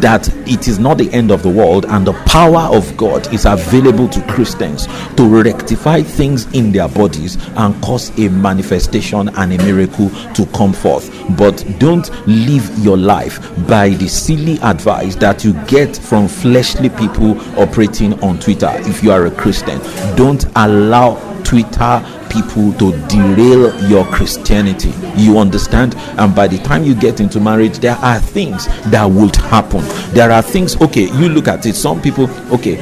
that 0.00 0.28
it 0.48 0.66
is 0.66 0.78
not 0.78 0.98
the 0.98 1.12
end 1.12 1.30
of 1.30 1.42
the 1.42 1.48
world 1.48 1.86
and 1.86 2.06
the 2.06 2.12
power 2.24 2.74
of 2.74 2.96
God 2.96 3.32
is 3.32 3.44
available 3.44 4.08
to 4.08 4.20
Christians 4.22 4.86
to 5.16 5.42
rectify 5.42 6.02
things 6.02 6.46
in 6.52 6.72
their 6.72 6.88
bodies 6.88 7.36
and 7.56 7.80
cause 7.82 8.10
a 8.18 8.28
manifestation 8.28 9.28
and 9.28 9.52
a 9.52 9.58
miracle 9.58 10.10
to 10.34 10.46
come 10.46 10.72
forth. 10.72 11.10
But 11.36 11.64
don't 11.78 12.10
live 12.26 12.78
your 12.78 12.96
life 12.96 13.40
by 13.68 13.90
the 13.90 14.08
silly 14.08 14.58
advice 14.62 15.16
that 15.16 15.44
you 15.44 15.52
get 15.66 15.96
from 15.96 16.28
fleshly 16.28 16.88
people 16.88 17.38
operating 17.58 18.20
on 18.22 18.38
Twitter. 18.40 18.70
If 18.72 19.02
you 19.02 19.12
are 19.12 19.26
a 19.26 19.30
Christian, 19.30 19.78
don't 20.16 20.44
allow 20.56 21.20
Twitter 21.44 22.02
people 22.34 22.72
to 22.74 22.92
derail 23.08 23.88
your 23.88 24.04
Christianity. 24.06 24.92
You 25.16 25.38
understand? 25.38 25.94
And 26.18 26.34
by 26.34 26.48
the 26.48 26.58
time 26.58 26.84
you 26.84 26.94
get 26.94 27.20
into 27.20 27.40
marriage, 27.40 27.78
there 27.78 27.96
are 27.96 28.18
things 28.18 28.66
that 28.90 29.04
would 29.04 29.36
happen. 29.36 29.82
There 30.12 30.30
are 30.30 30.42
things, 30.42 30.80
okay, 30.80 31.04
you 31.18 31.28
look 31.28 31.48
at 31.48 31.64
it. 31.66 31.74
Some 31.74 32.02
people, 32.02 32.28
okay, 32.52 32.76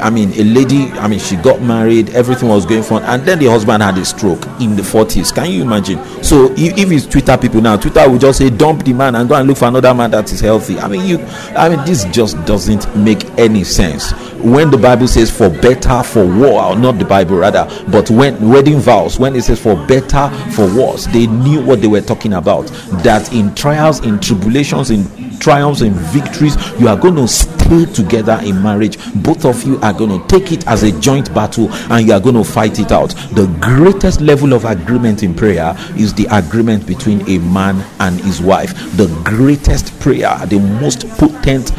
I 0.00 0.10
mean, 0.10 0.32
a 0.32 0.44
lady, 0.44 0.90
I 0.92 1.08
mean, 1.08 1.18
she 1.18 1.36
got 1.36 1.60
married, 1.60 2.10
everything 2.10 2.48
was 2.48 2.66
going 2.66 2.82
fine, 2.82 3.02
and 3.02 3.22
then 3.24 3.38
the 3.38 3.46
husband 3.46 3.82
had 3.82 3.96
a 3.98 4.04
stroke 4.04 4.44
in 4.60 4.76
the 4.76 4.82
40s. 4.82 5.34
Can 5.34 5.50
you 5.50 5.62
imagine? 5.62 6.02
So, 6.22 6.52
if, 6.52 6.76
if 6.78 6.90
it's 6.90 7.06
Twitter 7.06 7.36
people 7.36 7.60
now, 7.60 7.76
Twitter 7.76 8.08
will 8.08 8.18
just 8.18 8.38
say, 8.38 8.50
dump 8.50 8.84
the 8.84 8.92
man 8.92 9.14
and 9.14 9.28
go 9.28 9.34
and 9.34 9.48
look 9.48 9.58
for 9.58 9.66
another 9.66 9.94
man 9.94 10.10
that 10.12 10.32
is 10.32 10.40
healthy. 10.40 10.78
I 10.78 10.88
mean, 10.88 11.06
you, 11.06 11.18
I 11.56 11.68
mean, 11.68 11.84
this 11.84 12.04
just 12.06 12.36
doesn't 12.46 12.96
make 12.96 13.24
any 13.38 13.64
sense. 13.64 14.12
When 14.38 14.70
the 14.70 14.78
Bible 14.78 15.08
says 15.08 15.30
for 15.30 15.48
better, 15.48 16.02
for 16.02 16.24
war, 16.24 16.76
not 16.76 16.98
the 16.98 17.04
Bible 17.04 17.38
rather, 17.38 17.68
but 17.90 18.08
when 18.10 18.48
wedding 18.48 18.78
vows, 18.78 19.18
when 19.18 19.34
it 19.34 19.42
says 19.42 19.60
for 19.60 19.74
better, 19.86 20.30
for 20.52 20.66
worse, 20.74 21.06
they 21.06 21.26
knew 21.26 21.64
what 21.64 21.80
they 21.80 21.88
were 21.88 22.00
talking 22.00 22.34
about. 22.34 22.66
That 23.02 23.32
in 23.32 23.54
trials, 23.54 24.04
in 24.04 24.20
tribulations, 24.20 24.90
in 24.90 25.27
triumphs 25.38 25.80
and 25.80 25.94
victories, 25.94 26.56
you 26.80 26.88
are 26.88 26.96
going 26.96 27.16
to 27.16 27.28
stay 27.28 27.84
together 27.86 28.40
in 28.42 28.62
marriage. 28.62 28.98
Both 29.14 29.44
of 29.44 29.62
you 29.64 29.78
are 29.80 29.92
going 29.92 30.20
to 30.20 30.26
take 30.28 30.52
it 30.52 30.66
as 30.66 30.82
a 30.82 30.92
joint 31.00 31.32
battle 31.34 31.72
and 31.90 32.06
you 32.06 32.12
are 32.12 32.20
going 32.20 32.34
to 32.34 32.44
fight 32.44 32.78
it 32.78 32.92
out. 32.92 33.10
The 33.32 33.46
greatest 33.60 34.20
level 34.20 34.52
of 34.52 34.64
agreement 34.64 35.22
in 35.22 35.34
prayer 35.34 35.74
is 35.96 36.14
the 36.14 36.26
agreement 36.30 36.86
between 36.86 37.28
a 37.28 37.38
man 37.38 37.84
and 38.00 38.20
his 38.20 38.40
wife. 38.40 38.74
The 38.96 39.06
greatest 39.24 39.98
prayer, 40.00 40.34
the 40.46 40.58
most 40.80 41.08
potent 41.10 41.72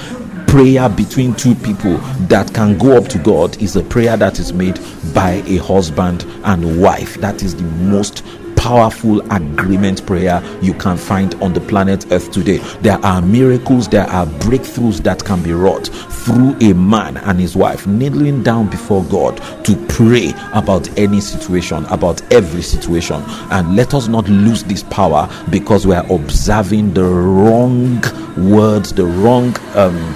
prayer 0.47 0.89
between 0.89 1.35
two 1.35 1.53
people 1.53 1.97
that 2.27 2.51
can 2.55 2.75
go 2.77 2.97
up 2.97 3.07
to 3.07 3.19
God 3.19 3.61
is 3.61 3.75
a 3.75 3.83
prayer 3.83 4.17
that 4.17 4.39
is 4.39 4.51
made 4.51 4.79
by 5.13 5.43
a 5.45 5.57
husband 5.57 6.23
and 6.43 6.81
wife. 6.81 7.15
That 7.21 7.43
is 7.43 7.55
the 7.55 7.63
most 7.63 8.23
powerful 8.59 9.21
agreement 9.31 10.05
prayer 10.05 10.43
you 10.61 10.73
can 10.73 10.97
find 10.97 11.33
on 11.35 11.53
the 11.53 11.61
planet 11.61 12.05
Earth 12.11 12.29
today. 12.31 12.57
There 12.81 13.03
are 13.05 13.21
miracles, 13.21 13.87
there 13.87 14.05
are 14.07 14.25
breakthroughs 14.25 15.01
that 15.03 15.23
can 15.23 15.41
be 15.41 15.53
wrought 15.53 15.87
through 15.87 16.57
a 16.59 16.73
man 16.73 17.17
and 17.17 17.39
his 17.39 17.55
wife 17.55 17.87
kneeling 17.87 18.43
down 18.43 18.69
before 18.69 19.03
God 19.05 19.37
to 19.63 19.75
pray 19.87 20.33
about 20.53 20.89
any 20.99 21.21
situation, 21.21 21.85
about 21.85 22.21
every 22.33 22.61
situation. 22.61 23.23
And 23.49 23.77
let 23.77 23.93
us 23.93 24.09
not 24.09 24.27
lose 24.27 24.63
this 24.65 24.83
power 24.83 25.29
because 25.49 25.87
we 25.87 25.95
are 25.95 26.05
observing 26.11 26.93
the 26.93 27.05
wrong 27.05 28.03
words, 28.37 28.91
the 28.93 29.05
wrong 29.05 29.55
um, 29.75 30.15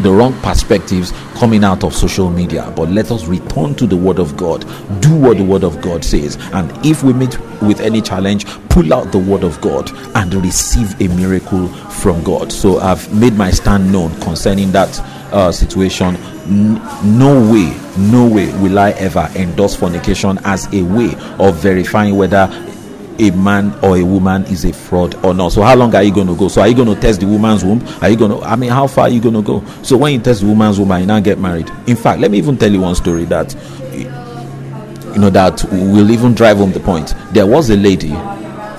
the 0.00 0.10
wrong 0.10 0.32
perspectives 0.40 1.12
coming 1.34 1.64
out 1.64 1.84
of 1.84 1.94
social 1.94 2.30
media. 2.30 2.72
But 2.76 2.90
let 2.90 3.10
us 3.10 3.26
return 3.26 3.74
to 3.76 3.86
the 3.86 3.96
Word 3.96 4.18
of 4.18 4.36
God, 4.36 4.62
do 5.00 5.14
what 5.16 5.38
the 5.38 5.44
Word 5.44 5.64
of 5.64 5.80
God 5.80 6.04
says. 6.04 6.36
And 6.52 6.70
if 6.84 7.02
we 7.02 7.12
meet 7.12 7.38
with 7.62 7.80
any 7.80 8.00
challenge, 8.00 8.46
pull 8.68 8.92
out 8.92 9.12
the 9.12 9.18
Word 9.18 9.44
of 9.44 9.60
God 9.60 9.90
and 10.16 10.32
receive 10.34 11.00
a 11.00 11.08
miracle 11.16 11.68
from 11.68 12.22
God. 12.22 12.52
So 12.52 12.78
I've 12.78 13.12
made 13.14 13.34
my 13.34 13.50
stand 13.50 13.92
known 13.92 14.18
concerning 14.20 14.72
that 14.72 14.98
uh, 15.32 15.52
situation. 15.52 16.16
No 16.48 17.52
way, 17.52 17.76
no 17.98 18.26
way 18.26 18.50
will 18.60 18.78
I 18.78 18.92
ever 18.92 19.28
endorse 19.34 19.74
fornication 19.76 20.38
as 20.44 20.72
a 20.72 20.82
way 20.82 21.14
of 21.38 21.56
verifying 21.56 22.16
whether 22.16 22.48
a 23.18 23.30
man 23.32 23.76
or 23.82 23.96
a 23.96 24.02
woman 24.04 24.44
is 24.44 24.64
a 24.64 24.72
fraud 24.72 25.14
or 25.24 25.34
not. 25.34 25.52
So 25.52 25.62
how 25.62 25.74
long 25.74 25.94
are 25.94 26.02
you 26.02 26.14
going 26.14 26.28
to 26.28 26.36
go? 26.36 26.48
So 26.48 26.60
are 26.60 26.68
you 26.68 26.74
going 26.74 26.88
to 26.94 27.00
test 27.00 27.20
the 27.20 27.26
woman's 27.26 27.64
womb? 27.64 27.84
Are 28.00 28.08
you 28.08 28.16
going 28.16 28.30
to? 28.30 28.38
I 28.46 28.56
mean, 28.56 28.70
how 28.70 28.86
far 28.86 29.04
are 29.04 29.10
you 29.10 29.20
going 29.20 29.34
to 29.34 29.42
go? 29.42 29.64
So 29.82 29.96
when 29.96 30.12
you 30.12 30.20
test 30.20 30.40
the 30.42 30.46
woman's 30.46 30.78
womb, 30.78 30.92
you 31.00 31.06
now 31.06 31.20
get 31.20 31.38
married. 31.38 31.70
In 31.86 31.96
fact, 31.96 32.20
let 32.20 32.30
me 32.30 32.38
even 32.38 32.56
tell 32.56 32.70
you 32.70 32.80
one 32.80 32.94
story 32.94 33.24
that 33.26 33.54
you 33.92 35.20
know 35.20 35.30
that 35.30 35.64
will 35.70 36.10
even 36.10 36.34
drive 36.34 36.58
home 36.58 36.72
the 36.72 36.80
point. 36.80 37.14
There 37.32 37.46
was 37.46 37.70
a 37.70 37.76
lady 37.76 38.14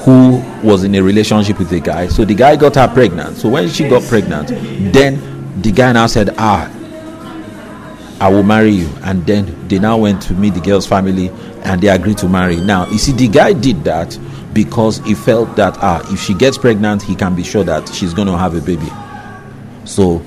who 0.04 0.42
was 0.64 0.84
in 0.86 0.96
a 0.96 1.02
relationship 1.02 1.60
with 1.60 1.72
a 1.74 1.80
guy. 1.80 2.08
So 2.08 2.24
the 2.24 2.36
guy 2.36 2.56
got 2.56 2.76
her 2.76 2.88
pregnant. 2.88 3.38
So 3.38 3.50
when 3.50 3.68
she 3.70 3.90
got 3.90 4.04
pregnant, 4.04 4.48
then 4.94 5.62
the 5.62 5.72
guy 5.74 5.92
now 5.92 6.08
said, 6.08 6.34
"Ah, 6.38 6.72
I 8.22 8.30
will 8.30 8.44
marry 8.44 8.72
you." 8.72 8.90
And 9.04 9.26
then 9.26 9.68
they 9.68 9.80
now 9.80 9.98
went 9.98 10.22
to 10.24 10.34
meet 10.34 10.54
the 10.54 10.62
girl's 10.62 10.86
family 10.86 11.30
and 11.64 11.82
they 11.82 11.90
agreed 11.90 12.18
to 12.20 12.30
marry. 12.30 12.56
Now, 12.56 12.88
you 12.88 12.98
see, 12.98 13.12
the 13.12 13.28
guy 13.28 13.54
did 13.54 13.84
that 13.84 14.18
because 14.64 14.98
he 15.06 15.16
felt 15.16 15.56
that 15.56 15.78
ah, 15.82 16.02
if 16.12 16.20
she 16.20 16.34
gets 16.34 16.58
pregnant, 16.58 17.02
he 17.02 17.16
can 17.16 17.34
be 17.34 17.44
sure 17.44 17.64
that 17.64 17.88
she's 17.94 18.14
going 18.14 18.28
to 18.28 18.38
have 18.38 18.56
a 18.56 18.60
baby. 18.60 18.90
So 19.86 20.18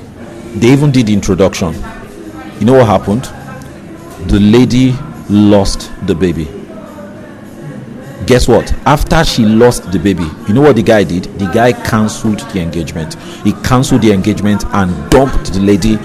they 0.54 0.68
even 0.68 0.90
did 0.90 1.08
the 1.08 1.12
introduction. 1.12 1.74
You 2.58 2.64
know 2.64 2.78
what 2.78 2.86
happened? 2.86 3.24
The 4.30 4.40
lady 4.40 4.94
lost 5.28 5.92
the 6.06 6.14
baby. 6.14 6.44
Guess 8.24 8.48
what? 8.48 8.72
After 8.86 9.22
she 9.22 9.44
lost 9.44 9.92
the 9.92 9.98
baby, 9.98 10.24
you 10.48 10.54
know 10.54 10.62
what 10.62 10.76
the 10.76 10.82
guy 10.82 11.04
did? 11.04 11.24
The 11.38 11.50
guy 11.52 11.74
cancelled 11.74 12.40
the 12.40 12.60
engagement. 12.60 13.16
He 13.44 13.52
cancelled 13.64 14.00
the 14.00 14.12
engagement 14.12 14.64
and 14.72 15.10
dumped 15.10 15.52
the 15.52 15.60
lady, 15.60 15.96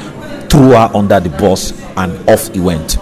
threw 0.50 0.72
her 0.72 0.92
under 0.94 1.22
the 1.22 1.30
bus, 1.30 1.72
and 1.96 2.12
off 2.30 2.54
he 2.54 2.60
went. 2.60 2.96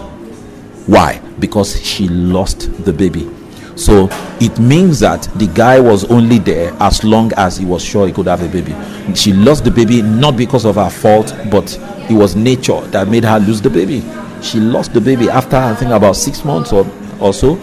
Why? 0.86 1.20
Because 1.40 1.82
she 1.82 2.06
lost 2.06 2.84
the 2.84 2.92
baby. 2.92 3.28
So 3.76 4.08
it 4.40 4.58
means 4.58 5.00
that 5.00 5.22
the 5.36 5.46
guy 5.48 5.78
was 5.78 6.04
only 6.10 6.38
there 6.38 6.74
as 6.80 7.04
long 7.04 7.32
as 7.36 7.58
he 7.58 7.64
was 7.64 7.84
sure 7.84 8.06
he 8.06 8.12
could 8.12 8.26
have 8.26 8.42
a 8.42 8.48
baby. 8.48 8.74
She 9.14 9.32
lost 9.32 9.64
the 9.64 9.70
baby 9.70 10.02
not 10.02 10.36
because 10.36 10.64
of 10.64 10.76
her 10.76 10.90
fault, 10.90 11.34
but 11.50 11.78
it 12.10 12.14
was 12.14 12.34
nature 12.34 12.80
that 12.88 13.08
made 13.08 13.24
her 13.24 13.38
lose 13.38 13.60
the 13.60 13.70
baby. 13.70 14.02
She 14.42 14.58
lost 14.60 14.94
the 14.94 15.00
baby 15.00 15.28
after 15.28 15.56
I 15.56 15.74
think 15.74 15.90
about 15.90 16.16
six 16.16 16.44
months 16.44 16.72
or, 16.72 16.86
or 17.20 17.32
so. 17.32 17.56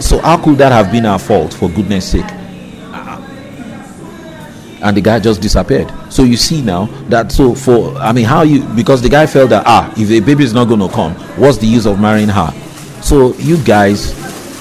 So 0.00 0.18
how 0.18 0.42
could 0.42 0.58
that 0.58 0.72
have 0.72 0.90
been 0.90 1.04
her 1.04 1.18
fault 1.18 1.54
for 1.54 1.68
goodness 1.68 2.10
sake? 2.10 2.26
and 4.80 4.96
the 4.96 5.00
guy 5.00 5.18
just 5.18 5.40
disappeared. 5.40 5.92
So 6.08 6.22
you 6.22 6.36
see 6.36 6.62
now 6.62 6.86
that 7.08 7.32
so 7.32 7.54
for 7.54 7.94
I 7.96 8.12
mean 8.12 8.24
how 8.24 8.42
you 8.42 8.62
because 8.76 9.02
the 9.02 9.08
guy 9.08 9.26
felt 9.26 9.50
that 9.50 9.64
ah 9.66 9.92
if 9.96 10.08
the 10.08 10.20
baby 10.20 10.44
is 10.44 10.54
not 10.54 10.66
going 10.66 10.80
to 10.80 10.88
come, 10.88 11.14
what's 11.36 11.58
the 11.58 11.66
use 11.66 11.86
of 11.86 11.98
marrying 12.00 12.28
her? 12.28 12.52
So 13.02 13.34
you 13.34 13.62
guys, 13.64 14.12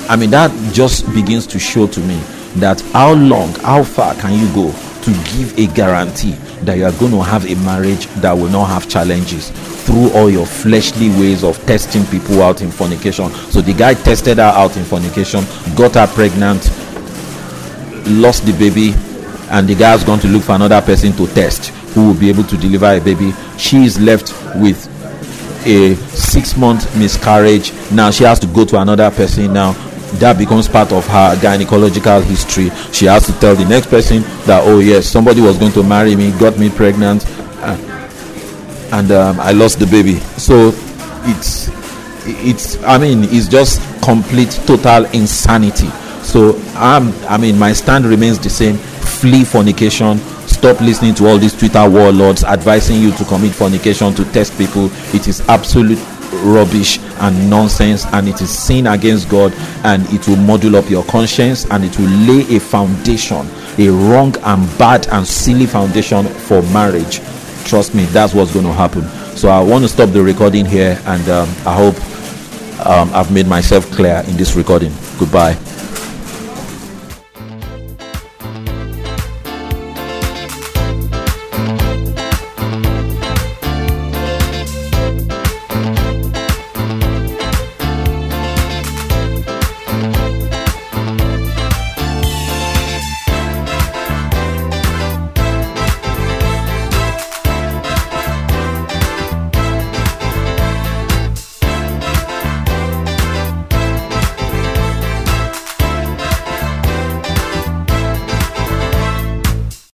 I 0.10 0.16
mean 0.16 0.30
that 0.32 0.52
just 0.74 1.06
begins 1.14 1.46
to 1.48 1.60
show 1.60 1.88
to 1.88 2.00
me 2.02 2.16
that 2.56 2.80
how 2.94 3.14
long, 3.14 3.54
how 3.56 3.84
far 3.84 4.16
can 4.16 4.34
you 4.34 4.48
go 4.54 4.72
to 5.02 5.12
give 5.36 5.58
a 5.58 5.68
guarantee 5.74 6.32
that 6.64 6.78
you 6.78 6.86
are 6.86 6.92
going 6.94 7.12
to 7.12 7.22
have 7.22 7.46
a 7.50 7.56
marriage 7.64 8.08
that 8.22 8.34
will 8.34 8.50
not 8.50 8.66
have 8.66 8.90
challenges 8.90 9.52
through 9.86 10.12
all 10.12 10.30
your 10.30 10.46
fleshly 10.46 11.10
ways 11.10 11.44
of 11.44 11.58
testing 11.66 12.06
people 12.06 12.42
out 12.42 12.62
in 12.62 12.72
fornication. 12.72 13.30
So 13.52 13.62
the 13.62 13.74
guy 13.74 13.94
tested 13.94 14.38
her 14.38 14.44
out 14.44 14.76
in 14.78 14.84
fornication, 14.84 15.44
got 15.76 15.96
her 15.96 16.08
pregnant, 16.08 16.66
lost 18.08 18.46
the 18.46 18.54
baby, 18.58 18.94
and 19.50 19.68
the 19.68 19.76
guy 19.76 19.92
has 19.92 20.04
gone 20.04 20.20
to 20.20 20.28
look 20.28 20.44
for 20.44 20.56
another 20.56 20.82
person 20.82 21.14
to 21.14 21.28
test 21.28 21.68
who 21.94 22.08
will 22.08 22.20
be 22.20 22.30
able 22.30 22.44
to 22.46 22.58
deliver 22.58 22.88
a 22.88 23.00
baby. 23.00 23.34
She 23.58 23.86
is 23.86 24.00
left 24.00 24.34
with 24.56 24.94
a 25.66 25.96
six 25.96 26.56
month 26.56 26.96
miscarriage 26.98 27.74
now 27.92 28.10
she 28.10 28.24
has 28.24 28.40
to 28.40 28.48
go 28.48 28.64
to 28.64 28.80
another 28.80 29.12
person 29.12 29.52
now 29.52 29.74
that 30.20 30.38
becomes 30.38 30.68
part 30.68 30.92
of 30.92 31.06
her 31.08 31.36
gynecological 31.36 32.24
history. 32.24 32.70
She 32.92 33.06
has 33.06 33.26
to 33.28 33.34
tell 33.40 33.56
the 33.56 33.66
next 33.66 33.88
person 33.88 34.22
that 34.46 34.64
oh 34.66 34.80
yes 34.80 35.06
somebody 35.08 35.42
was 35.42 35.58
going 35.58 35.72
to 35.74 35.84
marry 35.84 36.16
me 36.16 36.32
got 36.40 36.58
me 36.58 36.70
pregnant 36.70 37.26
uh, 37.60 37.78
and 38.94 39.12
um, 39.12 39.40
i 39.40 39.52
lost 39.52 39.80
the 39.80 39.86
baby. 39.88 40.16
So 40.38 40.72
it's 41.30 41.70
it's 42.30 42.82
i 42.84 42.98
mean 42.98 43.24
it's 43.26 43.48
just 43.48 43.82
complete 44.02 44.52
total 44.66 45.06
insanity. 45.14 45.90
So 46.24 46.60
I'm, 46.76 47.12
i 47.26 47.38
mean 47.38 47.58
my 47.60 47.74
stand 47.74 48.06
remains 48.06 48.40
the 48.40 48.50
same. 48.50 48.78
Flee 48.78 49.44
fornication. 49.44 50.20
Stop 50.48 50.80
listening 50.80 51.14
to 51.16 51.28
all 51.28 51.38
these 51.38 51.54
twitter 51.58 51.88
warlords 51.90 52.44
advising 52.44 53.02
you 53.02 53.12
to 53.14 53.26
commit 53.26 53.54
fornication 53.54 54.14
to 54.16 54.24
test 54.32 54.58
people. 54.58 54.90
It 55.14 55.28
is 55.28 55.42
absolute 55.50 56.00
rubbish 56.44 57.00
and 57.20 57.50
nonsense 57.50 58.06
and 58.14 58.28
it 58.28 58.42
is 58.42 58.50
sin 58.50 58.88
against 58.88 59.30
god 59.30 59.54
and 59.84 60.06
it 60.14 60.28
will 60.28 60.36
model 60.36 60.76
up 60.76 60.90
your 60.90 61.04
conscience 61.06 61.66
and 61.72 61.84
it 61.84 61.98
will 61.98 62.10
lay 62.28 62.56
a 62.56 62.60
foundation 62.60 63.48
a 63.80 63.90
wrong 63.90 64.36
and 64.44 64.78
bad 64.78 65.08
and 65.10 65.26
silly 65.28 65.66
foundation 65.68 66.26
for 66.26 66.62
marriage. 66.74 67.20
Trust 67.66 67.94
me 67.94 68.06
that's 68.06 68.34
what's 68.34 68.52
going 68.54 68.66
to 68.66 68.74
happen. 68.74 69.04
So 69.38 69.50
i 69.50 69.62
want 69.62 69.84
to 69.84 69.90
stop 69.90 70.10
the 70.10 70.24
recording 70.24 70.66
here 70.66 71.00
and 71.06 71.30
um, 71.30 71.48
i 71.66 71.76
hope 71.76 71.96
um, 72.86 73.12
i've 73.14 73.32
made 73.32 73.48
myself 73.48 73.90
clear 73.92 74.24
in 74.28 74.36
this 74.38 74.56
recording. 74.56 74.92
Goodbye 75.20 75.77